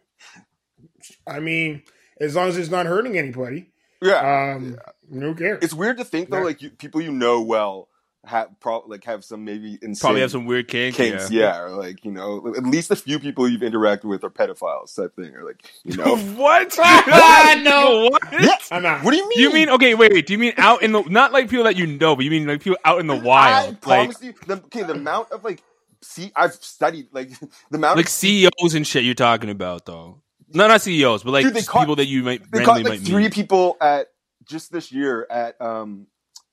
[1.28, 1.84] I mean,
[2.20, 3.70] as long as it's not hurting anybody,
[4.01, 4.53] Yeah.
[4.55, 4.78] um,
[5.12, 5.60] who cares?
[5.62, 6.43] it's weird to think though, Yeah.
[6.45, 7.89] like you, people you know well
[8.28, 10.95] have pro- like have some maybe insane Probably have some weird kink.
[10.95, 11.32] kinks.
[11.32, 11.41] yeah.
[11.55, 11.61] Yeah.
[11.61, 14.95] or like you know, at least a few people you've interacted with are pedophiles.
[14.95, 16.15] Type thing, or like you know.
[16.36, 16.75] what?
[17.63, 18.09] no.
[18.39, 18.61] What?
[18.71, 19.03] I'm out.
[19.03, 19.39] what do you mean?
[19.39, 19.95] You mean okay?
[19.95, 20.28] Wait, wait.
[20.28, 22.45] Do you mean out in the not like people that you know, but you mean
[22.47, 24.34] like people out in the I wild, like promise you.
[24.45, 25.63] The, okay, the amount of like,
[26.01, 27.30] see, I've studied like
[27.71, 29.03] the amount like of CEOs and shit?
[29.03, 30.21] You're talking about though.
[30.53, 32.99] No, not CEOs, but like Dude, caught- people that you might they randomly caught like
[33.01, 33.34] might three meet.
[33.34, 34.07] people at
[34.45, 36.07] just this year at um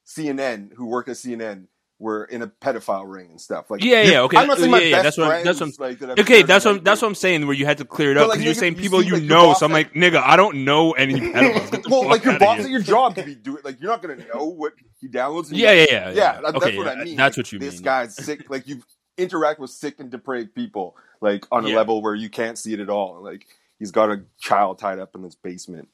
[0.06, 1.66] CNN who work at CNN
[2.00, 3.70] were in a pedophile ring and stuff.
[3.70, 4.36] Like, Yeah, yeah, okay.
[4.36, 5.44] I'm not saying my Yeah, yeah, best that's what- friends.
[5.44, 7.08] that's what- like, that Okay, that's what that's what.
[7.08, 7.46] I'm saying.
[7.46, 9.14] Where you had to clear it up like, because you're saying you people see, you
[9.14, 9.54] like, know.
[9.54, 11.88] So I'm like, nigga, I don't know any pedophiles.
[11.88, 13.62] Well, like your boss at your job to be doing.
[13.64, 15.48] Like, you're not gonna know what he downloads.
[15.52, 16.10] Yeah, yeah, yeah, yeah.
[16.14, 16.40] yeah.
[16.40, 17.16] that- Okay, that's what yeah, I mean.
[17.16, 17.82] that's what you This mean.
[17.82, 18.50] guy's sick.
[18.50, 18.82] Like you
[19.16, 22.80] interact with sick and depraved people, like on a level where you can't see it
[22.80, 23.22] at all.
[23.22, 23.46] Like
[23.78, 25.88] he's got a child tied up in his basement.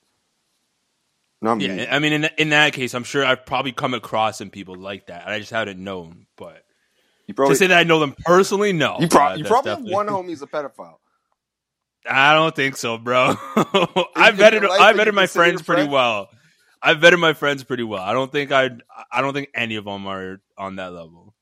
[1.42, 1.66] Not me.
[1.66, 4.74] Yeah, I mean, in in that case, I'm sure I've probably come across some people
[4.76, 5.26] like that.
[5.26, 6.26] I just haven't known.
[6.36, 6.62] But
[7.26, 8.96] you probably to say that I know them personally, no.
[9.00, 10.96] you, prob- Uh, you probably definitely- one homie's a pedophile.
[12.08, 13.34] I don't think so, bro.
[13.56, 15.92] I vetted I vetted my friends pretty friend?
[15.92, 16.28] well.
[16.82, 18.02] I vetted my friends pretty well.
[18.02, 18.70] I don't think I
[19.12, 21.34] I don't think any of them are on that level.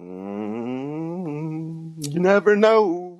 [0.00, 3.11] Mm, you never know.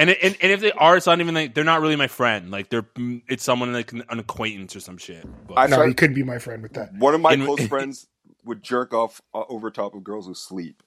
[0.00, 2.50] And, and and if they are, it's not even like they're not really my friend.
[2.50, 2.86] Like they're
[3.28, 5.24] it's someone like an acquaintance or some shit.
[5.46, 6.94] But, I- know tried- he couldn't be my friend with that.
[6.94, 8.06] One of my In- close friends
[8.44, 10.82] would jerk off uh, over top of girls who sleep,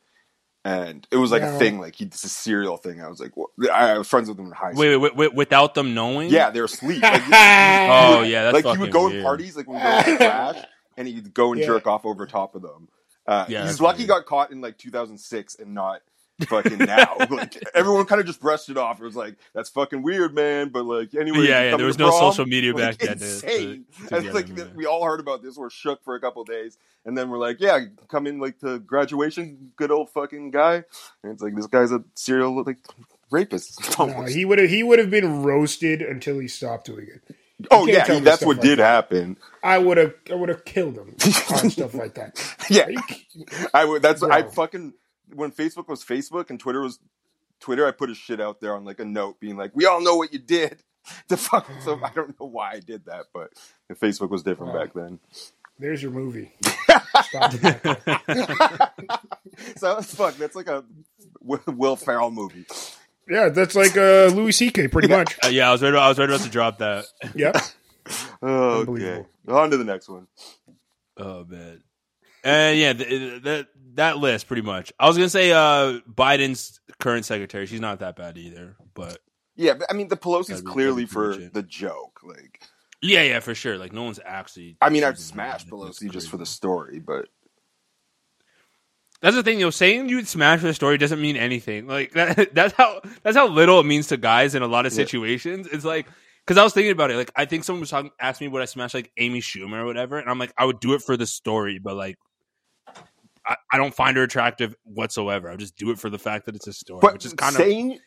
[0.65, 1.79] and it was like a thing.
[1.79, 3.01] Like he, it's a serial thing.
[3.01, 3.51] I was like, what?
[3.71, 4.81] I, I was friends with him in high school.
[4.81, 6.29] wait, wait, wait, without them knowing?
[6.31, 7.03] Yeah, they're asleep.
[7.03, 9.23] Like, Oh yeah, that's like he would go in weird.
[9.25, 10.65] parties, like when we go to crash,
[10.97, 11.67] and he'd go and Yeah.
[11.67, 12.87] jerk off over top of them.
[13.27, 14.21] Uh, Yeah, he's that's lucky he weird.
[14.21, 16.01] got caught in like 2006 and not
[16.47, 17.15] fucking now.
[17.29, 18.99] like everyone kind of just brushed it off.
[18.99, 20.69] It was like that's fucking weird, man.
[20.69, 23.19] But like anyway, Yeah, yeah, there was no prom, social media like, back then to-
[23.19, 23.85] to- Insane.
[24.09, 24.63] to and like him, yeah.
[24.75, 25.57] we all heard about this.
[25.57, 27.79] We're shook for a couple days, and then we're like, yeah,
[28.09, 30.83] come in like to graduation, good old fucking guy.
[31.23, 32.77] And it's like this guy's a serial like
[33.31, 33.79] rapist.
[33.99, 34.33] No, almost.
[34.35, 37.35] he would have he would have been roasted until he stopped doing it.
[37.71, 38.83] oh yeah, he- that's what like did that.
[38.85, 39.37] happen.
[39.63, 41.15] I would have I would have killed him
[41.51, 42.39] on stuff like that.
[42.69, 44.01] Yeah, Are you ki- I would.
[44.01, 44.93] That's I fucking
[45.33, 46.99] when Facebook was Facebook and Twitter was
[47.59, 47.87] Twitter.
[47.87, 50.15] I put a shit out there on like a note, being like, "We all know
[50.15, 50.83] what you did."
[51.27, 51.69] The fuck.
[51.81, 53.51] So I don't know why I did that, but
[53.95, 54.79] Facebook was different Wow.
[54.85, 55.19] back then.
[55.77, 56.53] There's your movie.
[59.77, 60.35] So fuck.
[60.37, 60.83] That's like a
[61.41, 62.65] Will Will Ferrell movie.
[63.29, 64.87] Yeah, that's like uh, Louis C.K.
[64.87, 65.37] pretty much.
[65.43, 65.93] Uh, yeah, I was right.
[65.93, 67.05] I was right about to drop that.
[67.35, 67.55] Yep.
[68.41, 68.41] okay.
[68.41, 69.27] Unbelievable.
[69.49, 70.27] On to the next one.
[71.17, 71.81] Oh man.
[72.43, 74.91] And yeah, that that list pretty much.
[74.99, 77.65] I was gonna say uh Biden's current secretary.
[77.65, 79.19] She's not that bad either, but
[79.55, 81.53] Yeah, but, I mean the Pelosi's clearly for shit.
[81.53, 82.19] the joke.
[82.23, 82.61] Like,
[83.01, 83.77] yeah, yeah, for sure.
[83.77, 84.77] Like no one's actually.
[84.81, 87.27] I mean, I'd smash Pelosi just for the story, but
[89.21, 89.69] That's the thing, you know.
[89.69, 91.87] Saying you'd smash for the story doesn't mean anything.
[91.87, 94.91] Like that, that's how that's how little it means to guys in a lot of
[94.93, 94.97] Yeah.
[94.97, 95.67] situations.
[95.71, 96.07] It's like
[96.45, 97.15] because I was thinking about it.
[97.17, 99.85] Like I think someone was talking, asked me would I smash like Amy Schumer or
[99.85, 102.17] whatever, and I'm like I would do it for the story, but like.
[103.45, 105.49] I, I don't find her attractive whatsoever.
[105.49, 107.55] I'll just do it for the fact that it's a story, but which is kind
[107.55, 107.99] saying of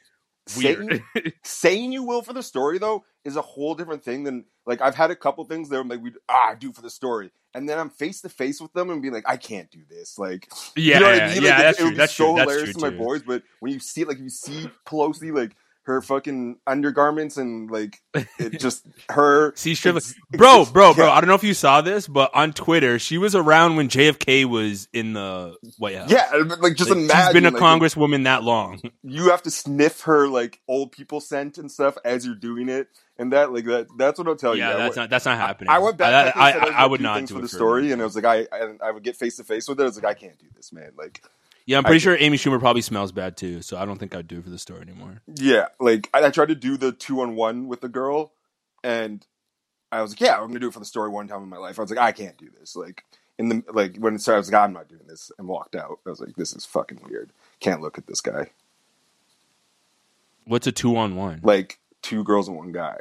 [0.57, 1.03] weird.
[1.15, 4.81] saying saying you will for the story though is a whole different thing than like
[4.81, 7.33] I've had a couple things that I'm like we ah I do for the story
[7.55, 10.19] and then I'm face to face with them and be like I can't do this
[10.19, 11.87] like yeah, you know what yeah, I mean yeah, like, that's it, true.
[11.87, 12.37] would be That's so true.
[12.37, 13.05] That's hilarious true to my too.
[13.05, 15.57] boys but when you see like you see Pelosi like
[15.87, 18.01] her fucking undergarments and like
[18.39, 19.97] it just her See, strip,
[20.31, 21.07] bro, bro, bro.
[21.07, 21.13] yeah.
[21.13, 24.45] I don't know if you saw this, but on Twitter, she was around when JFK
[24.47, 26.11] was in the White House.
[26.11, 26.31] yeah
[26.61, 28.81] like just Like, imagine she's been a like, congresswoman that long.
[29.03, 32.89] you have to sniff her like old people scent and stuff as you're doing it
[33.19, 35.39] and that like that that's what I'll tell you yeah, that's went- not that's not
[35.39, 35.71] happening.
[35.71, 36.37] I went back.
[36.37, 37.93] I, I, I, I would not do for it the story, her.
[37.95, 39.85] and I was like, I and I would get face to face with it.
[39.85, 40.91] I was like, I can't do this, man.
[40.99, 41.23] Like,
[41.67, 44.15] Yeah, I'm pretty did- sure Amy Schumer probably smells bad too, so I don't think
[44.15, 45.21] I'd do it for the story anymore.
[45.35, 48.33] yeah, like I, I tried to do the two on one with the girl,
[48.85, 49.27] and
[49.93, 51.57] I was like, yeah, I'm gonna do it for the story one time in my
[51.59, 51.79] life.
[51.79, 52.77] I was like, I can't do this.
[52.77, 53.05] Like
[53.39, 55.75] in the like when it started, I was like, I'm not doing this, and walked
[55.75, 55.99] out.
[56.07, 57.31] I was like, this is fucking weird.
[57.61, 58.51] Can't look at this guy.
[60.45, 61.41] What's a two on one?
[61.43, 62.99] Like two girls and one guy,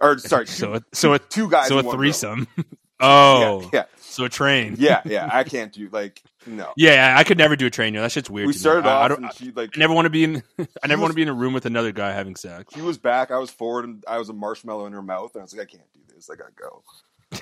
[0.00, 1.68] or sorry, two, So a, so a two guys.
[1.68, 2.00] so a and one girl.
[2.00, 2.48] threesome.
[3.02, 4.76] oh, Yeah, yeah, so a train.
[4.78, 5.28] yeah, yeah.
[5.32, 6.72] I can't do like no.
[6.76, 7.94] yeah, I could never do a train.
[7.94, 8.46] That shit's weird.
[8.46, 8.60] We to me.
[8.60, 9.24] started I, I off, don't.
[9.24, 10.42] and she like I never want to be in.
[10.82, 12.72] I never want to be in a room with another guy having sex.
[12.74, 13.30] She was back.
[13.30, 15.34] I was forward, and I was a marshmallow in her mouth.
[15.34, 16.30] And I was like, I can't do this.
[16.30, 16.82] I gotta go.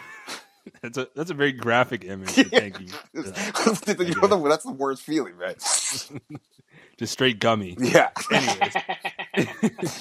[0.83, 2.29] That's a that's a very graphic image.
[2.31, 2.89] so Thank you.
[2.89, 3.97] for that.
[3.99, 5.57] you know, the- that's the worst feeling, right?
[6.99, 7.77] Just straight gummy.
[7.81, 8.11] Yeah.
[8.31, 9.99] Anyways,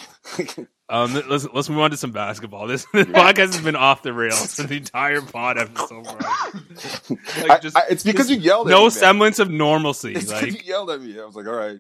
[0.90, 2.68] um, let's let's move on to some basketball.
[2.68, 6.06] This, this podcast has been off the rails for the entire pod episode.
[7.48, 8.90] Like, just, I- it's because you yelled at no me.
[8.90, 10.14] semblance of normalcy.
[10.14, 11.20] It's Like, you yelled at me.
[11.20, 11.80] I was like, all right.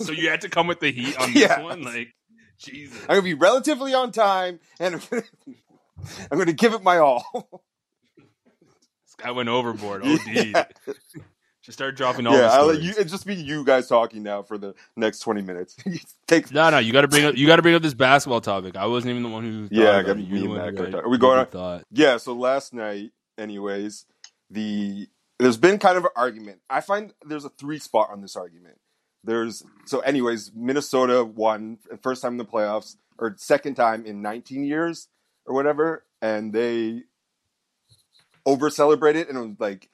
[0.00, 1.62] so you had to come with the heat on this Yeah.
[1.62, 1.82] one.
[1.82, 2.14] Like,
[2.58, 5.22] Jesus, I'm gonna be relatively on time, and I'm gonna,
[6.30, 7.24] I'm gonna give it my all.
[8.16, 10.02] this guy went overboard.
[10.04, 10.20] OD.
[10.26, 10.64] Yeah.
[11.62, 12.84] Just start dropping all yeah, the stories.
[12.84, 12.94] you.
[12.98, 15.76] It's just be you guys talking now for the next 20 minutes.
[16.26, 16.50] Take.
[16.52, 18.76] No, no, you got to bring up you got to bring up this basketball topic.
[18.76, 19.68] I wasn't even the one who.
[19.70, 21.84] Yeah, I got me and Matt who got had- talk- Are we going on- Thought.
[21.92, 22.16] Yeah.
[22.16, 24.06] So last night, anyways,
[24.50, 25.08] the
[25.38, 26.60] there's been kind of an argument.
[26.68, 28.78] I find there's a three spot on this argument.
[29.22, 34.64] There's so, anyways, Minnesota won first time in the playoffs or second time in 19
[34.64, 35.06] years
[35.46, 37.04] or whatever, and they
[38.44, 39.88] over celebrated and it was like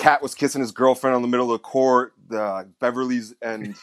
[0.00, 2.14] KAT was kissing his girlfriend on the middle of the court.
[2.28, 3.74] The Beverley's and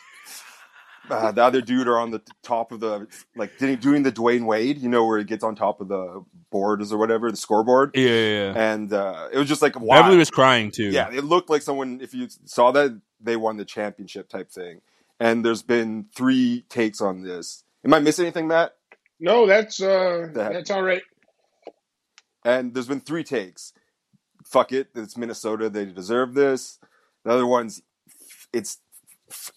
[1.10, 4.80] uh, the other dude are on the top of the like doing the Dwyane Wade,
[4.80, 7.92] you know, where he gets on top of the boards or whatever, the scoreboard.
[7.94, 8.74] Yeah, yeah, yeah.
[8.74, 10.02] And uh, it was just like wow.
[10.02, 10.90] Beverly was crying too.
[10.90, 12.00] Yeah, it looked like someone.
[12.02, 14.82] If you saw that, they won the championship type thing.
[15.20, 17.64] And there's been three takes on this.
[17.86, 18.76] Am I missing anything, Matt?
[19.20, 20.54] No, that's uh, that.
[20.54, 21.02] that's all right.
[22.44, 23.74] And there's been three takes.
[24.50, 25.70] Fuck it, it's Minnesota.
[25.70, 26.80] They deserve this.
[27.24, 27.82] The other one's
[28.54, 28.80] it's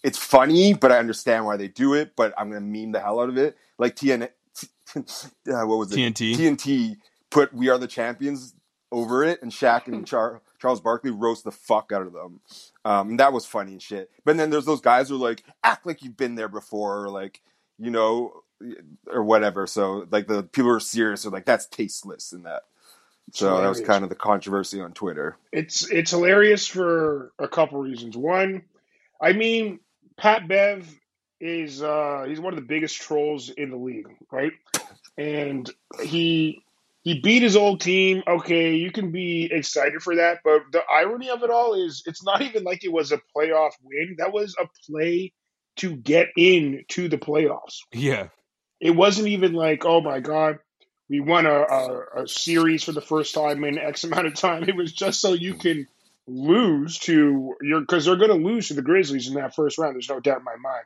[0.03, 2.15] it's funny, but I understand why they do it.
[2.15, 3.57] But I'm gonna meme the hell out of it.
[3.77, 4.23] Like TN,
[4.95, 5.97] uh, what was it?
[5.97, 6.35] TNT.
[6.35, 6.97] TNT
[7.29, 8.53] put "We Are the Champions"
[8.91, 12.41] over it, and Shaq and Char- Charles Barkley roast the fuck out of them.
[12.83, 14.11] Um, and that was funny and shit.
[14.25, 17.09] But then there's those guys who are like, act like you've been there before, or
[17.09, 17.41] like,
[17.79, 18.43] you know,
[19.07, 19.65] or whatever.
[19.67, 22.63] So like the people who are serious are like, that's tasteless and that.
[23.33, 25.37] So that was kind of the controversy on Twitter.
[25.51, 28.17] It's it's hilarious for a couple reasons.
[28.17, 28.63] One,
[29.21, 29.79] I mean,
[30.17, 30.87] Pat Bev
[31.39, 34.51] is uh, he's one of the biggest trolls in the league, right?
[35.17, 35.69] And
[36.03, 36.63] he
[37.03, 38.21] he beat his old team.
[38.27, 42.23] Okay, you can be excited for that, but the irony of it all is it's
[42.23, 44.15] not even like it was a playoff win.
[44.19, 45.33] That was a play
[45.77, 47.77] to get in to the playoffs.
[47.91, 48.27] Yeah.
[48.79, 50.59] It wasn't even like, oh my god,
[51.11, 54.63] we won a, a, a series for the first time in X amount of time.
[54.63, 55.85] It was just so you can
[56.25, 59.95] lose to your because they're going to lose to the Grizzlies in that first round.
[59.95, 60.85] There's no doubt in my mind.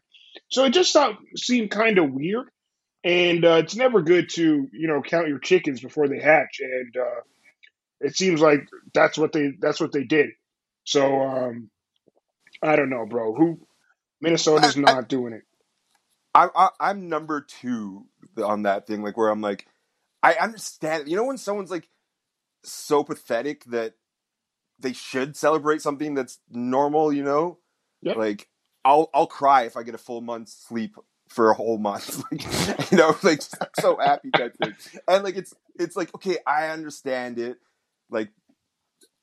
[0.49, 0.97] So it just
[1.35, 2.47] seemed kind of weird,
[3.03, 6.97] and uh, it's never good to you know count your chickens before they hatch, and
[6.97, 7.21] uh,
[8.01, 10.31] it seems like that's what they that's what they did.
[10.85, 11.69] So um,
[12.63, 13.35] I don't know, bro.
[13.35, 13.59] Who
[14.21, 15.43] Minnesota's not I, doing it.
[16.33, 18.07] I, I I'm number two
[18.43, 19.67] on that thing, like where I'm like,
[20.25, 21.07] I understand.
[21.07, 21.87] You know when someone's like
[22.63, 23.93] so pathetic that
[24.79, 27.59] they should celebrate something that's normal, you know?
[28.01, 28.17] Yep.
[28.17, 28.49] Like
[28.83, 30.95] I'll I'll cry if I get a full month's sleep
[31.29, 32.23] for a whole month.
[32.31, 33.41] like, you know, like
[33.79, 34.73] so happy type thing.
[35.07, 37.57] And like it's it's like, okay, I understand it.
[38.09, 38.29] Like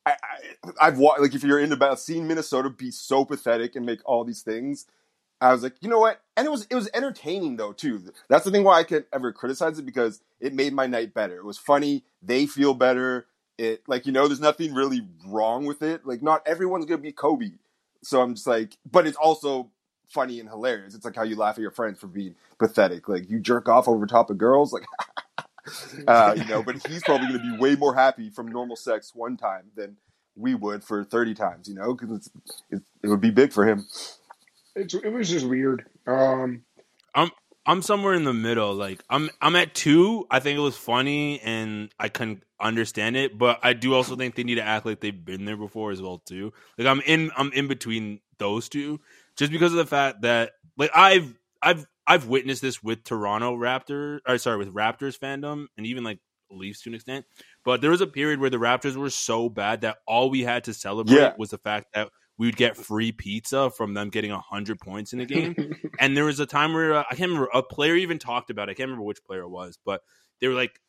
[0.07, 0.15] I,
[0.81, 4.01] I have watched like if you're into about seeing Minnesota be so pathetic and make
[4.05, 4.87] all these things,
[5.43, 6.21] I was like, you know what?
[6.37, 8.01] And it was it was entertaining though too.
[8.29, 11.37] That's the thing why I could ever criticize it because it made my night better.
[11.37, 12.05] It was funny.
[12.23, 13.27] They feel better
[13.59, 17.13] it like you know there's nothing really wrong with it like not everyone's gonna be
[17.13, 17.51] kobe
[18.03, 19.71] so i'm just like but it's also
[20.09, 23.31] funny and hilarious it's like how you laugh at your friends for being pathetic like
[23.31, 24.85] you jerk off over top of girls like
[26.09, 29.37] uh, you know but he's probably gonna be way more happy from normal sex one
[29.37, 29.97] time than
[30.35, 32.31] we would for 30 times you know because
[32.71, 33.87] it, it would be big for him
[34.77, 36.63] it's, it was just weird um
[37.15, 37.31] I'm
[37.65, 38.75] I'm somewhere in the middle.
[38.75, 40.27] Like I'm I'm at two.
[40.31, 44.35] I think it was funny and I can understand it, but I do also think
[44.35, 46.53] they need to act like they've been there before as well too.
[46.77, 49.01] Like I'm in I'm in between those two,
[49.37, 54.21] just because of the fact that like I've I've I've witnessed this with Toronto Raptors
[54.27, 56.19] or sorry with Raptors fandom and even like
[56.51, 57.25] Leafs to an extent.
[57.65, 60.65] But there was a period where the Raptors were so bad that all we had
[60.65, 61.35] to celebrate yeah.
[61.39, 65.21] was the fact that we would get free pizza from them getting 100 points in
[65.21, 65.55] a game.
[65.99, 68.69] and there was a time where uh, I can't remember, a player even talked about
[68.69, 68.73] it.
[68.73, 70.03] I can't remember which player it was, but
[70.41, 70.81] they were like,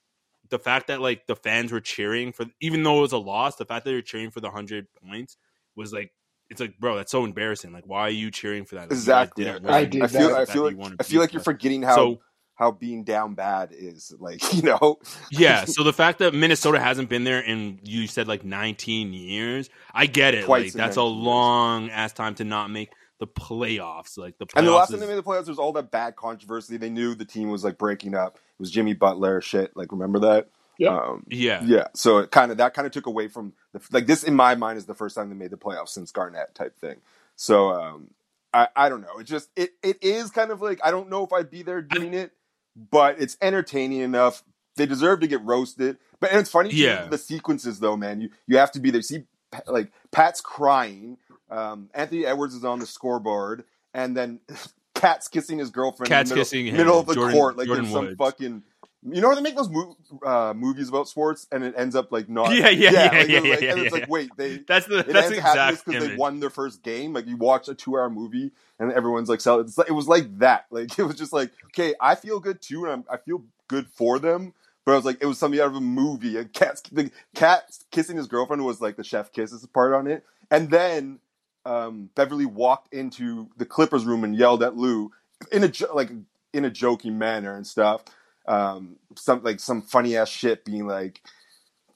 [0.49, 3.55] the fact that like the fans were cheering for, even though it was a loss,
[3.55, 5.37] the fact that they were cheering for the 100 points
[5.75, 6.11] was like,
[6.49, 7.71] it's like, bro, that's so embarrassing.
[7.71, 8.81] Like, why are you cheering for that?
[8.81, 9.49] Like, exactly.
[9.49, 10.03] I, did.
[10.03, 10.35] I feel.
[10.35, 10.77] I feel like.
[10.99, 12.19] I feel like you're forgetting how so,
[12.55, 14.99] how being down bad is like you know?
[15.31, 19.69] Yeah so the fact that minnesota hasn't been there in you said like 19 years
[19.93, 24.17] i get it Twice like that's a long ass time to not make the playoffs
[24.17, 25.91] like the playoffs and the last time they made the playoffs there was all that
[25.91, 26.75] bad controversy.
[26.75, 28.35] They knew the team was like breaking up.
[28.35, 30.49] It was jimmy butler shit like remember that?
[30.77, 30.97] Yeah.
[30.97, 31.63] Um, yeah.
[31.63, 34.35] yeah so it kind of that kind of took away from the like this in
[34.35, 36.97] my mind is the first time they made the playoffs since garnett type thing.
[37.35, 38.09] So um
[38.53, 39.19] I, I don't know.
[39.19, 41.81] It just it it is kind of like I don't know if I'd be there
[41.81, 42.33] doing it
[42.75, 44.43] but it's entertaining enough.
[44.75, 45.97] They deserve to get roasted.
[46.19, 47.07] But and it's funny, yeah.
[47.07, 48.21] the sequences though, man.
[48.21, 49.01] You you have to be there.
[49.01, 49.23] See,
[49.67, 51.17] like Pat's crying.
[51.49, 54.39] Um, Anthony Edwards is on the scoreboard, and then
[54.95, 56.09] Pat's kissing his girlfriend.
[56.09, 56.77] KAT's in the middle, kissing him.
[56.77, 58.17] middle of the Jordyn, court, like Jordyn there's some Woods.
[58.17, 58.63] fucking.
[59.05, 62.29] You know, they make those mo- uh, movies about sports, and it ends up like
[62.29, 62.55] not.
[62.55, 63.99] Yeah, yeah, yeah, like, yeah, like, yeah, And it's yeah.
[64.01, 64.57] like, wait, they.
[64.59, 67.13] That's the that's the exact because they won their first game.
[67.13, 69.39] Like you watch a two-hour movie, and everyone's like.
[69.45, 70.65] It's like, it was like that.
[70.71, 73.87] Like it was just like, okay, I feel good too, and I'm, I feel good
[73.87, 74.53] for them.
[74.85, 76.37] But I was like, it was something out of a movie.
[76.37, 80.25] And cat's the cat kissing his girlfriend was like the chef kisses part on it.
[80.51, 81.19] And then
[81.65, 85.11] um, Beverley walked into the Clippers room and yelled at Lou
[85.51, 86.11] in a like
[86.53, 88.03] in a joking manner and stuff.
[88.45, 91.21] Um, some like some funny ass shit, being like,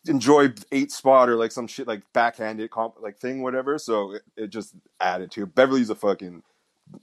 [0.07, 3.77] enjoy eight spot or like some shit like backhanded comp like thing, whatever.
[3.77, 5.55] So it, it just added to it.
[5.55, 6.43] Beverley's a fucking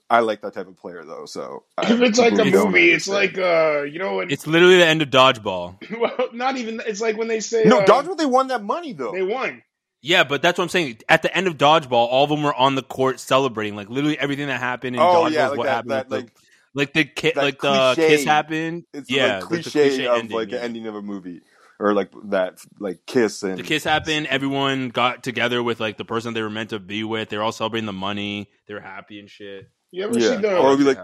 [0.08, 1.26] I like that type of player though.
[1.26, 3.36] So If it's like a movie, it's understand.
[3.36, 5.76] like uh, you know, when, It's literally the end of dodgeball.
[6.00, 6.80] well, not even.
[6.86, 8.16] It's like when they say no uh, dodgeball.
[8.16, 9.12] They won that money though.
[9.12, 9.62] They won.
[10.00, 10.98] Yeah, but that's what I'm saying.
[11.08, 13.76] At the end of dodgeball, all of them were on the court celebrating.
[13.76, 15.90] Like literally everything that happened in Oh, dodgeball yeah, is like what that- happened.
[15.92, 16.40] that, with like- the,
[16.74, 18.08] like the ki- that like the cliche.
[18.16, 18.84] kiss happened.
[18.92, 20.58] it's yeah, like the cliche, cliche of ending, like yeah.
[20.58, 21.40] an ending of a movie
[21.80, 24.26] or like that like kiss and The kiss happened.
[24.28, 27.28] Everyone got together with like the person they were meant to be with.
[27.30, 28.48] They're all celebrating the money.
[28.68, 29.68] They're happy and shit.
[29.90, 30.28] You ever Yeah.
[30.30, 30.56] see the?
[30.58, 30.98] Or be like-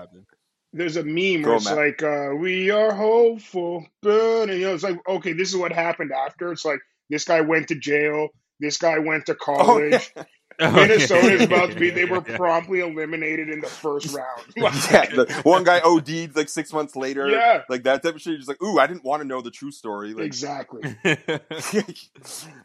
[0.73, 1.77] there's a meme where it's Matt.
[1.77, 6.13] like, uh, "We are hopeful," but you know, it's like, okay, this is what happened
[6.13, 6.53] after.
[6.53, 8.29] It's like this guy went to jail.
[8.61, 10.13] This guy went to Oh, college.
[10.67, 10.71] yeah.
[10.75, 11.91] Minnesota's about to be.
[11.91, 14.43] They were promptly eliminated in the first round.
[14.57, 17.29] yeah, the one guy OD'd like six months later.
[17.29, 17.63] Yeah.
[17.69, 18.33] Like that type of shit.
[18.33, 20.13] You're just like, ooh, I didn't want to know the true story.
[20.15, 20.97] Like, exactly.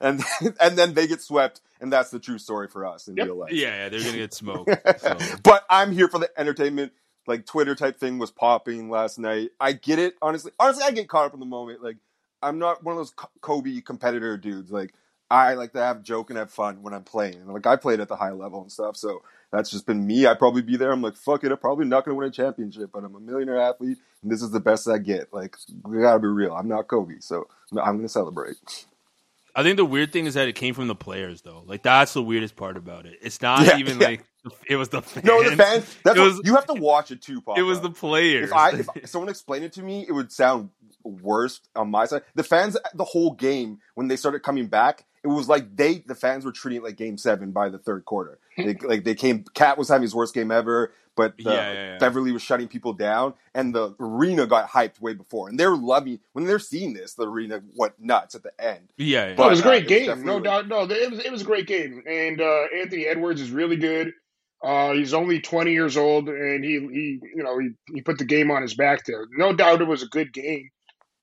[0.02, 0.22] and
[0.60, 3.26] and then they get swept, and that's the true story for us in Yep.
[3.28, 3.52] real life.
[3.54, 4.70] yeah, yeah, they're gonna get smoked.
[5.00, 5.18] So.
[5.44, 6.92] but I'm here for the entertainment.
[7.28, 9.50] Like Twitter type thing was popping last night.
[9.60, 10.52] I get it, honestly.
[10.60, 11.82] Honestly, I get caught up in the moment.
[11.84, 11.98] Like
[12.42, 14.72] I'm not one of those Kobe competitor dudes.
[14.72, 14.94] Like
[15.30, 17.36] I like to have joke and have fun when I'm playing.
[17.36, 19.22] And, Like I played at the high level and stuff, so
[19.52, 20.26] that's just been me.
[20.26, 20.92] I'd probably be there.
[20.92, 23.60] I'm like, fuck it, I'm probably not gonna win a championship, but I'm a millionaire
[23.60, 25.34] athlete, and this is the best I get.
[25.34, 26.54] Like we gotta be real.
[26.54, 28.58] I'm not Kobe, so I'm gonna celebrate.
[29.58, 31.64] I think the weird thing is that it came from the players, though.
[31.66, 33.20] Like that's the weirdest part about it.
[33.22, 34.08] It's not Yeah, even yeah.
[34.08, 34.26] like
[34.68, 35.26] it was the fans.
[35.26, 35.96] No, the fans.
[36.04, 37.60] That's what, was- you have to watch it too, Papa.
[37.60, 38.50] It was the players.
[38.50, 40.70] if I if someone explained it to me, it would sound
[41.06, 42.24] worse on my side.
[42.36, 46.16] The fans, the whole game when they started coming back, it was like they the
[46.16, 48.40] fans were treating it like Game Seven by the third quarter.
[48.58, 51.74] They, like they came, KAT was having his worst game ever, but the, Yeah, yeah,
[51.74, 51.98] yeah.
[51.98, 55.50] Beverley was shutting people down, and the arena got hyped way before.
[55.50, 57.16] And they're loving when they're seeing this.
[57.16, 58.94] The arena went nuts at the end.
[58.98, 59.36] yeah, yeah.
[59.36, 60.68] No, it was a But, uh, great game, no doubt.
[60.70, 64.14] No, it was it was a great game, and uh, Anthony Edwards is really good.
[64.64, 68.26] Uh, he's only 20 years old, and he he you know he, he put the
[68.26, 69.26] game on his back there.
[69.38, 70.70] No doubt it was a good game,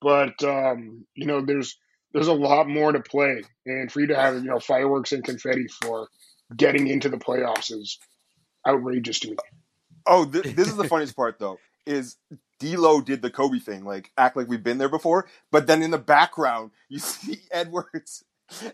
[0.03, 1.77] but um, you know there's
[2.13, 5.23] there's a lot more to play, and for you to have you know fireworks and
[5.23, 6.09] confetti for
[6.55, 7.97] getting into the playoffs is
[8.67, 9.37] outrageous to me.
[10.05, 11.57] Oh, th- this is the funniest part though.
[11.85, 12.17] Is
[12.59, 15.91] D'Lo did the Kobe thing, like act like we've been there before, but then in
[15.91, 18.23] the background you see Edwards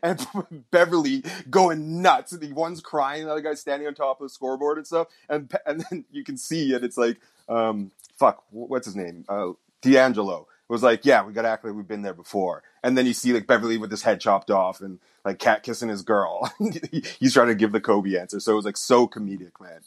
[0.04, 0.26] and
[0.72, 2.32] Beverley going nuts.
[2.32, 5.52] The one's crying, the other guy's standing on top of the scoreboard and stuff, and
[5.66, 6.84] and then you can see it.
[6.84, 7.18] It's like,
[7.48, 9.26] um, fuck, what's his name?
[9.30, 9.52] Uh,
[9.82, 12.64] D'Angelo was like, yeah, we got to act like we've been there before.
[12.84, 15.90] And then you see like Beverley with his head chopped off and like cat kissing
[15.90, 16.52] his girl.
[17.20, 19.82] He's trying to give the Kobe answer, so it was like so comedic, man.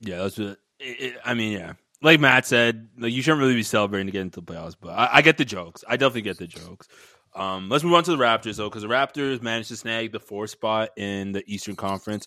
[0.00, 0.58] Yeah, that's what.
[0.78, 4.12] It, it, I mean, yeah, like Matt said, like you shouldn't really be celebrating to
[4.12, 5.84] get into the playoffs, but I, I get the jokes.
[5.86, 6.88] I definitely get the jokes.
[7.34, 10.18] Um, let's move on to the Raptors though, because the Raptors managed to snag the
[10.18, 12.26] fourth spot in the Eastern Conference,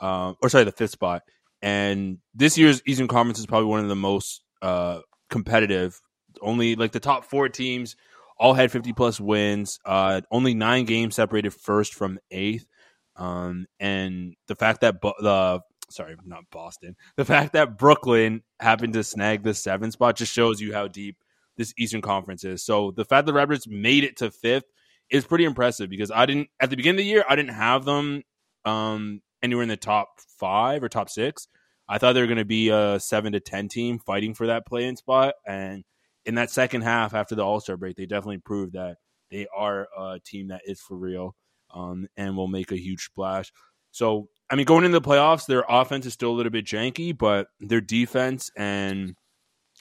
[0.00, 1.22] um, or sorry, the fifth spot.
[1.62, 6.00] And this year's Eastern Conference is probably one of the most uh, competitive.
[6.40, 7.96] Only like the top four teams
[8.38, 9.78] all had 50 plus wins.
[9.84, 12.66] Uh, only nine games separated first from eighth.
[13.16, 15.60] Um, and the fact that Bo- the
[15.90, 20.60] sorry, not Boston, the fact that Brooklyn happened to snag the seventh spot just shows
[20.60, 21.16] you how deep
[21.56, 22.64] this Eastern Conference is.
[22.64, 24.64] So the fact the Raptors made it to fifth
[25.10, 27.84] is pretty impressive because I didn't at the beginning of the year I didn't have
[27.84, 28.22] them
[28.64, 30.08] um, anywhere in the top
[30.38, 31.48] five or top six.
[31.88, 34.66] I thought they were going to be a seven to ten team fighting for that
[34.66, 35.84] play-in spot, and
[36.24, 38.96] in that second half after the All Star break, they definitely proved that
[39.30, 41.34] they are a team that is for real
[41.74, 43.52] um, and will make a huge splash.
[43.90, 47.16] So, I mean, going into the playoffs, their offense is still a little bit janky,
[47.16, 49.14] but their defense and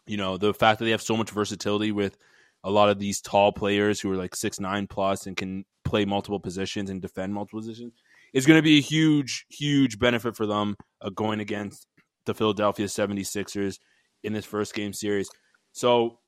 [0.08, 2.18] you know the fact that they have so much versatility with
[2.64, 6.06] a lot of these tall players who are like six nine plus and can play
[6.06, 7.94] multiple positions and defend multiple positions
[8.34, 11.86] is going to be a huge, huge benefit for them uh, going against
[12.26, 13.80] the Philadelphia 76ers
[14.24, 15.30] in this first game series.
[15.72, 16.20] So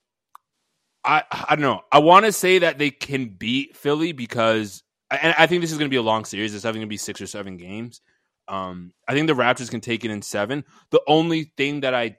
[1.04, 1.82] I I don't know.
[1.92, 5.78] I want to say that they can beat Philly because and I think this is
[5.78, 6.56] going to be a long series.
[6.56, 8.02] It's having to be six or seven games.
[8.48, 10.64] Um, I think the Raptors can take it in seven.
[10.90, 12.18] The only thing that I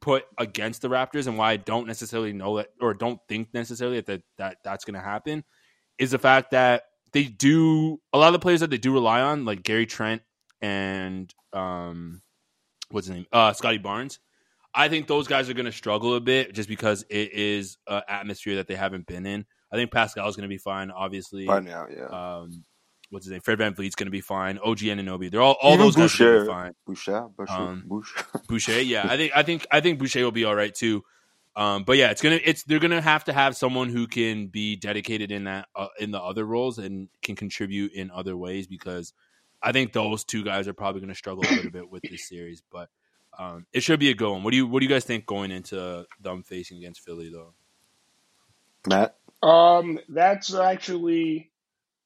[0.00, 4.00] put against the Raptors and why I don't necessarily know that or don't think necessarily
[4.00, 5.44] that that that's going to happen
[5.98, 9.20] is the fact that they do a lot of the players that they do rely
[9.20, 10.22] on, like Gary Trent
[10.60, 12.22] and um,
[12.90, 14.18] what's his name, uh, Scottie Barnes.
[14.74, 18.02] I think those guys are going to struggle a bit just because it is an
[18.08, 19.46] atmosphere that they haven't been in.
[19.72, 21.46] I think Pascal is going to be fine, obviously.
[21.46, 22.04] By now, yeah.
[22.06, 22.64] Um,
[23.10, 23.40] what's his name?
[23.40, 24.58] Fred VanVleet's going to be fine.
[24.58, 25.30] OG Anunoby.
[25.30, 26.44] They're all all Even those guys are going to Boucher.
[26.44, 26.74] be fine.
[26.86, 28.24] Boucher, Boucher, Um, Boucher.
[28.48, 31.02] Boucher, yeah, I think I think I think Boucher will be all right too.
[31.56, 34.76] Um, but yeah, it's gonna it's they're gonna have to have someone who can be
[34.76, 39.12] dedicated in that uh, in the other roles and can contribute in other ways because
[39.62, 42.22] I think those two guys are probably going to struggle a little bit with this
[42.24, 42.88] series, but
[43.38, 44.44] um, it should be a good one.
[44.44, 47.54] What do you What do you guys think going into them facing against Philly though?
[48.86, 49.16] Matt.
[49.42, 51.50] Um, that's actually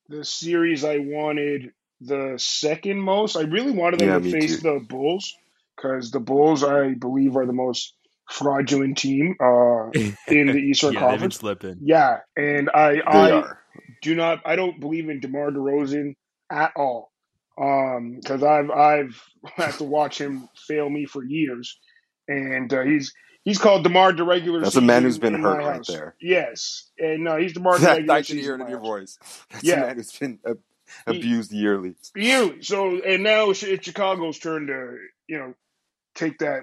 [0.09, 3.37] the series I wanted the second most.
[3.37, 4.63] I really wanted them Yeah, to face too.
[4.63, 5.35] the Bulls
[5.77, 7.95] because the Bulls, I believe, are the most
[8.31, 9.91] fraudulent team uh,
[10.29, 11.33] in the Eastern yeah, they've been Conference.
[11.33, 11.81] slipping.
[11.81, 13.61] Yeah, and I, They I are.
[14.03, 14.41] do not.
[14.47, 16.17] I don't believe in DeMar DeRozan
[16.51, 17.12] at all.
[17.61, 19.23] Um, because I've I've
[19.57, 21.79] had to watch him fail me for years,
[22.29, 23.13] and uh, he's
[23.45, 24.61] he's called DeMar the regular.
[24.61, 25.89] That's a man who's been hurt right house.
[25.89, 26.15] there.
[26.21, 28.87] Yes, and no, he's DeMar the That, regular I can hear it in your house.
[28.87, 29.19] voice.
[29.51, 29.83] That's Yeah.
[29.83, 30.59] a man who's been ab-
[31.07, 31.95] abused yearly.
[32.17, 32.63] Yearly.
[32.63, 34.97] So and now it's it's Chicago's turn to
[35.29, 35.55] you know
[36.15, 36.63] take that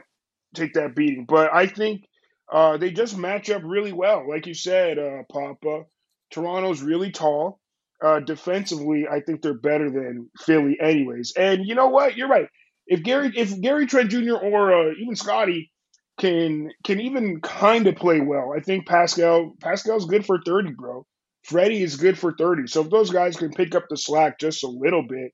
[0.56, 1.26] take that beating.
[1.26, 2.06] But I think
[2.52, 5.84] uh, they just match up really well, like you said, uh, Papa.
[6.32, 7.60] Toronto's really tall.
[8.02, 11.34] Uh, defensively, I think they're better than Philly, anyways.
[11.36, 12.16] And you know what?
[12.16, 12.48] You're right.
[12.88, 14.36] If Gary, if Gary Trent Jr.
[14.36, 15.70] or uh, even Scottie
[16.18, 21.06] can can even kind of play well, I think Pascal Pascal's good for thirty, bro.
[21.44, 22.68] Freddie is good for thirty.
[22.68, 25.34] So if those guys can pick up the slack just a little bit,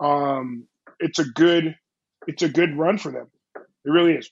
[0.00, 0.66] um,
[0.98, 1.76] it's a good
[2.26, 3.28] it's a good run for them.
[3.54, 4.30] It really is.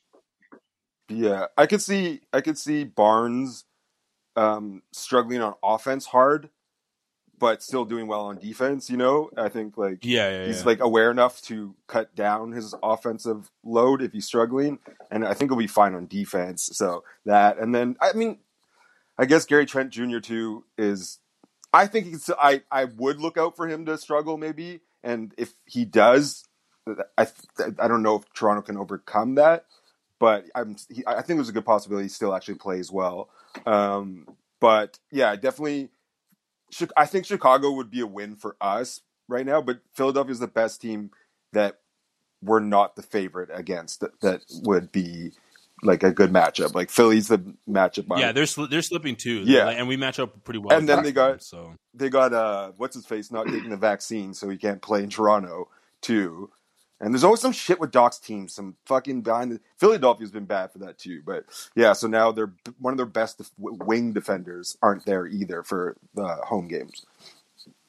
[1.08, 3.64] Yeah, I could see I could see Barnes
[4.36, 6.50] um, struggling on offense hard,
[7.44, 8.88] but still doing well on defense.
[8.88, 10.64] You know, I think like Yeah, yeah, he's yeah.
[10.64, 14.78] like aware enough to cut down his offensive load if he's struggling,
[15.10, 16.70] and I think he'll be fine on defense.
[16.72, 18.38] So that, and then I mean,
[19.18, 20.20] I guess Gary Trent Jr.
[20.20, 21.18] too is.
[21.70, 22.30] I think he's.
[22.30, 26.44] I I would look out for him to struggle maybe, and if he does,
[27.18, 27.26] I
[27.78, 29.66] I don't know if Toronto can overcome that,
[30.18, 30.76] but I'm.
[30.88, 33.28] He, I think there's a good possibility he still actually plays well.
[33.66, 34.28] Um,
[34.60, 35.90] but yeah, definitely.
[36.96, 40.46] I think Chicago would be a win for us right now, but Philadelphia is the
[40.46, 41.10] best team
[41.52, 41.80] that
[42.42, 44.00] we're not the favorite against.
[44.00, 45.32] That, that would be
[45.82, 46.74] like a good matchup.
[46.74, 48.06] Like Philly's the matchup.
[48.18, 49.42] yeah, they're sli- they're slipping too.
[49.44, 49.68] Yeah.
[49.68, 50.76] and we match up pretty well.
[50.76, 53.76] And then they got- them, so they got uh what's his face not taking the
[53.76, 55.68] vaccine, so he can't play in Toronto
[56.00, 56.50] too.
[57.04, 60.72] And there's always some shit with Doc's team, some fucking behind the Philadelphia's been bad
[60.72, 61.20] for that too.
[61.24, 61.44] But
[61.76, 65.98] yeah, so now they're one of their best def- wing defenders aren't there either for
[66.14, 67.04] the home games.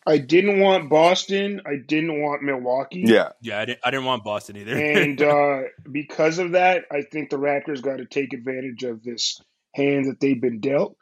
[0.05, 1.61] I didn't want Boston.
[1.65, 3.03] I didn't want Milwaukee.
[3.05, 4.77] Yeah, yeah, I didn't, I didn't want Boston either.
[4.77, 9.41] and uh, because of that, I think the Raptors got to take advantage of this
[9.73, 10.97] hand that they've been dealt,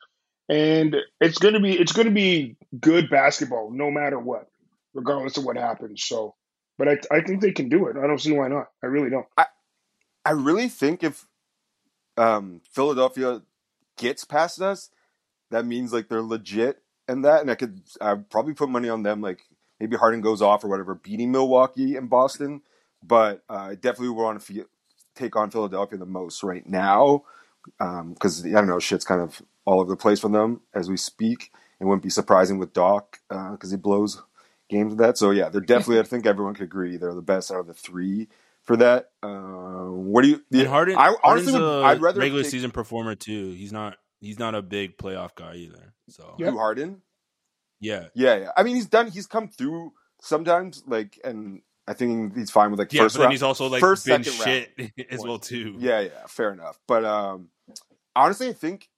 [0.48, 4.48] and it's gonna be it's gonna be good basketball no matter what,
[4.94, 6.04] regardless of what happens.
[6.04, 6.36] So,
[6.78, 7.98] but I I think they can do it.
[7.98, 8.68] I don't see why not.
[8.84, 9.26] I really don't.
[9.38, 9.46] I
[10.26, 11.28] I really think if
[12.18, 13.42] um, Philadelphia
[13.98, 14.90] gets past us,
[15.52, 19.04] that means like they're legit and that, and I could I probably put money on
[19.04, 19.22] them.
[19.22, 19.42] Like
[19.80, 22.62] maybe Harden goes off or whatever, beating Milwaukee and Boston.
[23.04, 24.66] But uh, I definitely want to
[25.16, 27.24] take on Philadelphia the most right now
[27.78, 30.98] because I don't know, shit's kind of all over the place for them as we
[30.98, 31.52] speak.
[31.80, 34.22] It wouldn't be surprising with Doc because he blows
[34.74, 35.18] games with that.
[35.18, 36.00] So yeah, they're definitely.
[36.00, 38.28] I think everyone could agree they're the best out of the three
[38.64, 39.12] for that.
[39.22, 40.42] Uh, what do you?
[40.52, 41.62] and Harden, I honestly Harden's would.
[41.62, 43.52] a I'd rather regular take season performer too.
[43.52, 45.94] He's not he's not a big playoff guy either.
[46.10, 46.50] So Yep.
[46.50, 47.02] Drew Harden.
[47.80, 48.52] yeah, Yeah, yeah.
[48.58, 49.10] I mean, he's done.
[49.12, 53.20] He's come through sometimes, like, and I think he's fine with like yeah, first but
[53.20, 53.34] then round.
[53.34, 54.92] he's also like first, been second shit round.
[55.12, 55.76] as well too.
[55.80, 56.26] Yeah, yeah.
[56.28, 56.80] Fair enough.
[56.88, 57.50] But um,
[58.16, 58.90] honestly, I think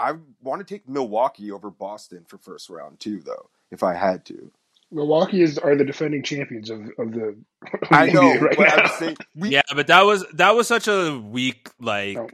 [0.00, 4.24] I want to take Milwaukee over Boston for first round too, though, if I had
[4.26, 4.50] to.
[4.92, 7.36] Milwaukee is are the defending champions of, of the.
[7.90, 8.74] I know, NBA right but now.
[8.84, 12.16] I'm saying we Yeah, but that was that was such a weak like.
[12.16, 12.28] No.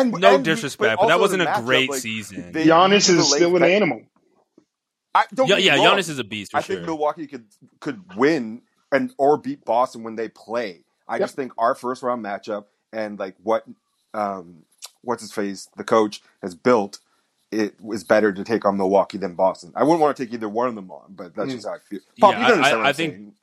[0.00, 2.52] And- no and we- disrespect, but but, that wasn't a matchup, great like, season.
[2.52, 4.02] they- Giannis is still late- an animal.
[5.14, 5.98] I don't yeah, get yeah, wrong.
[5.98, 6.76] Giannis is a beast for I sure.
[6.76, 7.44] think Milwaukee could
[7.80, 10.84] could win and or beat Boston when they play.
[11.08, 11.20] I Yep.
[11.20, 13.64] just think our first round matchup and like what
[14.14, 14.62] um
[15.02, 16.98] what's his face the coach has built
[17.52, 19.72] it was better to take on Milwaukee than Boston.
[19.76, 21.54] I wouldn't want to take either one of them on, but that's Mm.
[21.54, 22.00] just how I feel.
[22.16, 23.34] Yeah, Pop, you I- I- what I'm think- saying.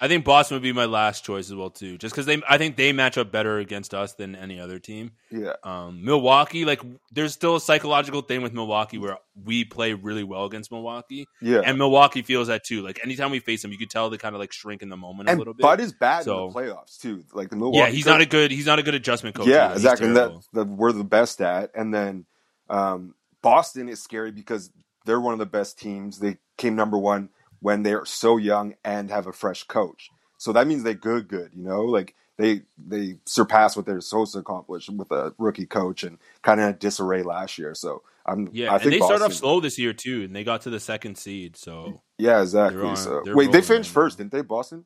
[0.00, 2.56] I think Boston would be my last choice as well too, just because they I
[2.56, 5.10] think they match up better against us than any other team.
[5.28, 6.80] Yeah, Um, Milwaukee, like
[7.10, 11.62] there's still a psychological thing with Milwaukee where we play really well against Milwaukee, yeah.
[11.64, 12.80] and Milwaukee feels that too.
[12.82, 14.96] Like anytime we face them, you could tell they kind of like shrink in the
[14.96, 15.62] moment a little bit.
[15.62, 17.24] Bud is bad So- in the playoffs too.
[17.32, 17.78] Like the Milwaukee.
[17.78, 19.48] yeah, he's coach- not a good he's not a good adjustment coach.
[19.48, 19.74] Yeah, either.
[19.74, 20.12] Exactly.
[20.12, 21.72] That, that we're the best at.
[21.74, 22.24] And then
[22.70, 24.70] um, Boston is scary because
[25.04, 26.18] they're one of the best teams.
[26.18, 27.30] They came number one
[27.60, 30.10] when they're so young and have a fresh coach.
[30.38, 31.50] So that means they're good, good.
[31.54, 36.04] You know, like they they surpass what they're supposed to accomplish with a rookie coach
[36.04, 37.74] and kind of disarray last year.
[37.74, 40.44] So I'm Yeah, I and think they started off slow this year too, and they
[40.44, 41.56] got to the second seed.
[41.56, 42.82] So Yeah, exactly.
[42.82, 44.42] On- so wait, they finished first, didn't they?
[44.42, 44.84] Boston.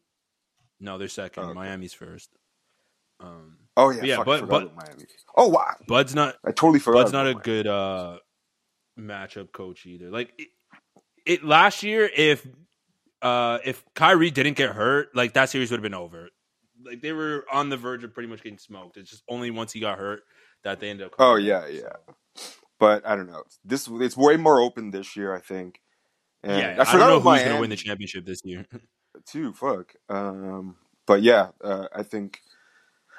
[0.81, 1.43] No, they're second.
[1.43, 1.55] Oh, okay.
[1.55, 2.31] Miami's first.
[3.21, 5.05] Um, Oh yeah, Yeah, but- forgot but- about Miami.
[5.37, 6.37] Oh wow, Bud's not.
[6.45, 7.01] I totally forgot.
[7.05, 8.19] Bud's not a about good uh,
[8.99, 10.11] matchup coach either.
[10.11, 10.49] Like it,
[11.25, 12.47] it last year, if
[13.21, 16.29] uh, if Kyrie didn't get hurt, like that series would have been over.
[16.85, 18.97] Like they were on the verge of pretty much getting smoked.
[18.97, 20.23] It's just only once he got hurt
[20.65, 21.15] that they ended up.
[21.19, 22.15] Oh yeah, back, yeah.
[22.37, 22.53] so.
[22.79, 23.45] But I don't know.
[23.65, 25.35] This it's way more open this year.
[25.35, 25.81] I think.
[26.43, 26.85] And yeah.
[26.85, 28.67] I I, don't know who's going to win the championship this year.
[29.27, 29.53] too.
[29.53, 29.95] Fuck.
[30.09, 30.77] Um,
[31.07, 32.41] but yeah, uh, I think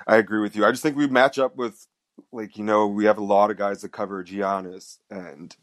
[0.07, 0.65] I agree with you.
[0.65, 1.87] I just think we match up with
[2.31, 5.55] like you know we have a lot of guys that cover Giannis, and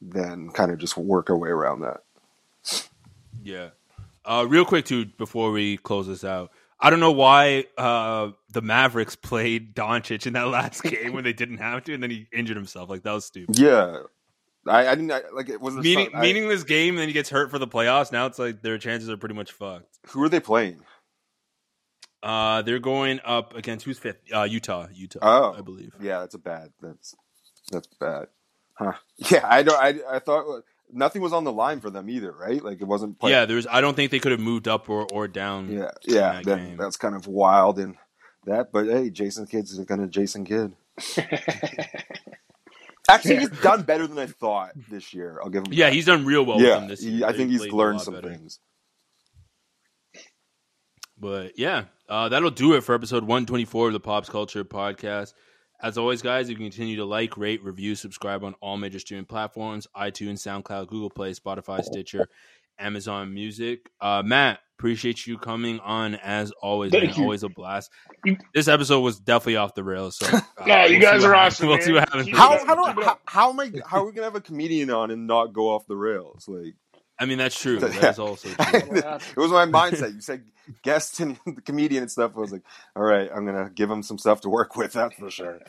[0.00, 2.00] then kind of just work our way around that.
[3.42, 3.70] Yeah.
[4.24, 8.62] Uh, real quick, too, before we close this out, I don't know why uh, the
[8.62, 12.26] Mavericks played Doncic in that last game when they didn't have to, and then he
[12.32, 12.88] injured himself.
[12.90, 13.58] Like that was stupid.
[13.58, 14.02] Yeah,
[14.66, 17.28] I, I didn't I, like it wasn't Meaning, I- meaningless game, and then he gets
[17.30, 18.12] hurt for the playoffs.
[18.12, 19.98] Now it's like their chances are pretty much fucked.
[20.08, 20.82] Who are they playing?
[22.22, 24.18] Uh, they're going up against who's fifth?
[24.32, 24.86] Uh, Utah.
[24.92, 25.54] Utah, Oh.
[25.58, 25.92] I believe.
[26.00, 26.70] Yeah, that's a bad.
[26.82, 27.14] That's
[27.72, 28.26] that's bad.
[28.80, 28.92] Huh?
[29.30, 29.76] Yeah, I don't.
[29.78, 32.64] I I thought nothing was on the line for them either, right?
[32.64, 33.18] Like it wasn't.
[33.18, 33.66] Play- Yeah, there's.
[33.66, 35.70] I don't think they could have moved up or, or down.
[35.70, 36.32] yeah, yeah.
[36.36, 36.76] that Then game.
[36.78, 37.96] that's kind of wild and
[38.46, 38.72] that.
[38.72, 40.72] But hey, Jason Kidd's gonna Jason Kidd.
[43.08, 43.40] Actually, Yeah.
[43.40, 45.40] he's done better than I thought this year.
[45.42, 45.72] I'll give him.
[45.72, 45.92] Yeah, that.
[45.94, 46.76] he's done real well with yeah.
[46.78, 47.26] them this he- year.
[47.26, 48.30] I They think he's played learned some better.
[48.30, 48.60] things.
[51.18, 55.34] But yeah, uh, that'll do it for episode 124 of the Pops Culture Podcast.
[55.82, 59.24] As always, guys, you can continue to like, rate, review, subscribe on all major streaming
[59.24, 62.28] platforms iTunes, SoundCloud, Google Play, Spotify, Stitcher,
[62.78, 63.90] Amazon Music.
[64.00, 66.92] Uh, Matt, appreciate you coming on as always.
[66.92, 67.14] Thank man.
[67.16, 67.22] you.
[67.22, 67.90] Always a blast.
[68.54, 70.18] This episode was definitely off the rails.
[70.18, 71.68] So, uh, No, you we'll guys are awesome, happens.
[71.68, 71.82] We'll man.
[71.82, 72.36] see what happens.
[72.36, 75.10] How how do how, how am I how are we gonna have a comedian on
[75.10, 76.46] and not go off the rails?
[76.46, 76.74] Like
[77.20, 77.78] I mean, that's true.
[78.00, 78.80] That's also true.
[78.96, 80.14] it was my mindset.
[80.14, 80.42] You said
[80.82, 82.32] guest and the comedian and stuff.
[82.36, 82.62] I was like,
[82.96, 84.94] all right, I'm gonna give him some stuff to work with.
[84.94, 85.60] That's for sure.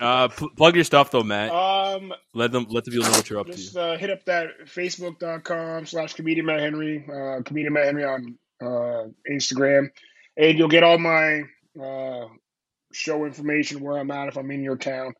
[0.00, 1.50] Uh, pl- plug your stuff though, Matt.
[1.52, 3.80] Um, Let them let the people know what you're up just to.
[3.80, 9.08] uh, hit up that facebook.com slash comedian Matt Henry, uh, comedian Matt Henry on uh,
[9.30, 9.88] Instagram,
[10.36, 11.42] and you'll get all my
[11.82, 12.26] uh,
[12.92, 15.14] show information where I'm at if I'm in your town.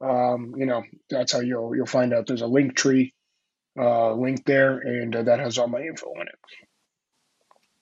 [0.00, 2.26] Um, you know, that's how you'll you'll find out.
[2.26, 3.12] There's a Linktree
[3.78, 6.38] uh, link there, and uh, that has all my info in it.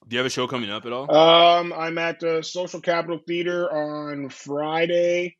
[0.08, 1.10] Do you have a show coming up at all?
[1.10, 5.36] Um, I'm at the Social Capital Theater on Friday.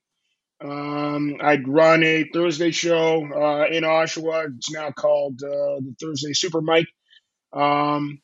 [0.60, 4.56] Um, I'd run a Thursday show uh, in Oshawa.
[4.56, 6.88] It's now called uh, the Thursday Super Mike.
[7.52, 8.20] Um,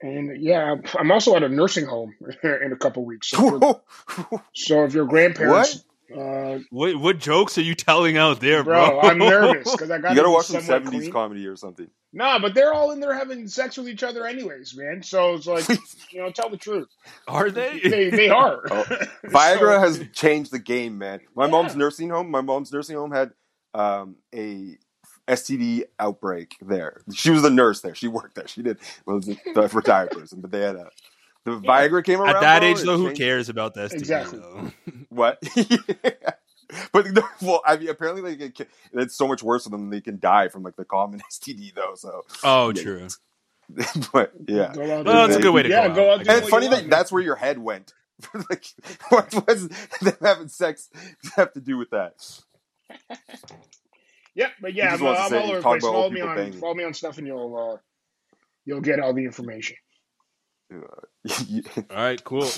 [0.00, 3.28] and yeah, I'm also at a nursing home in a couple weeks.
[3.28, 3.82] So,
[4.54, 9.00] so if your grandparents, uh, What what jokes are you telling out there, bro?
[9.00, 11.12] bro, I'm nervous because I got you gotta watch some '70s clean.
[11.12, 11.88] comedy or something.
[12.12, 15.02] Nah, but they're all in there having sex with each other anyways, man.
[15.02, 15.68] So it's like,
[16.10, 16.88] you know, tell the truth.
[17.28, 17.80] Are they?
[17.84, 18.62] They they are.
[18.70, 18.84] Oh,
[19.26, 21.20] Viagra So- has changed the game, man.
[21.34, 21.50] My Yeah.
[21.50, 22.30] mom's nursing home.
[22.30, 23.32] My mom's nursing home had
[23.74, 24.78] um, a
[25.28, 27.02] STD outbreak there.
[27.12, 27.94] She was the nurse there.
[27.94, 28.46] She worked there.
[28.48, 30.88] She did well, it was a retired person, but they had a
[31.46, 33.92] the Viagra came around At that bro, age, though, who changed- cares about the STD?
[33.94, 34.38] Exactly.
[34.40, 34.72] though?
[35.08, 35.42] What?
[36.92, 39.88] But no, well, I mean, apparently, like, it can- it's so much worse than.
[39.88, 41.94] They can die from like the common STD, though.
[41.94, 42.82] So, Oh, Yeah.
[42.82, 43.08] true.
[44.12, 45.14] but yeah, Go Well, there.
[45.14, 46.90] that's a good way to yeah, go go out, out And it's funny that want.
[46.90, 47.94] that's where your head went.
[48.50, 48.64] like,
[49.10, 49.68] what was
[50.00, 50.88] them having sex
[51.36, 52.14] have to do with that?
[54.34, 55.82] Yep, but yeah, I'm, wants I'm say- all over the place.
[55.82, 56.52] Follow me on banging.
[56.60, 57.78] follow me on stuff, and you'll uh,
[58.64, 59.76] you'll get all the information.
[60.72, 60.82] All
[61.90, 62.48] right, cool.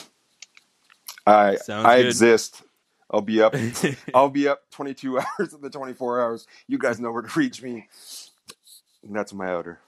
[1.26, 2.06] I Sounds I good.
[2.06, 2.62] exist.
[3.10, 3.54] I'll be up.
[4.14, 6.46] I'll be up 22 hours of the 24 hours.
[6.66, 7.88] You guys know where to reach me.
[9.02, 9.80] And that's my order.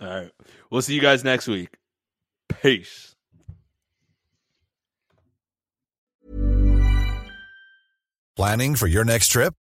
[0.00, 0.30] All right.
[0.70, 1.70] We'll see you guys next week.
[2.48, 3.14] Peace.
[8.36, 9.54] Planning for your next trip?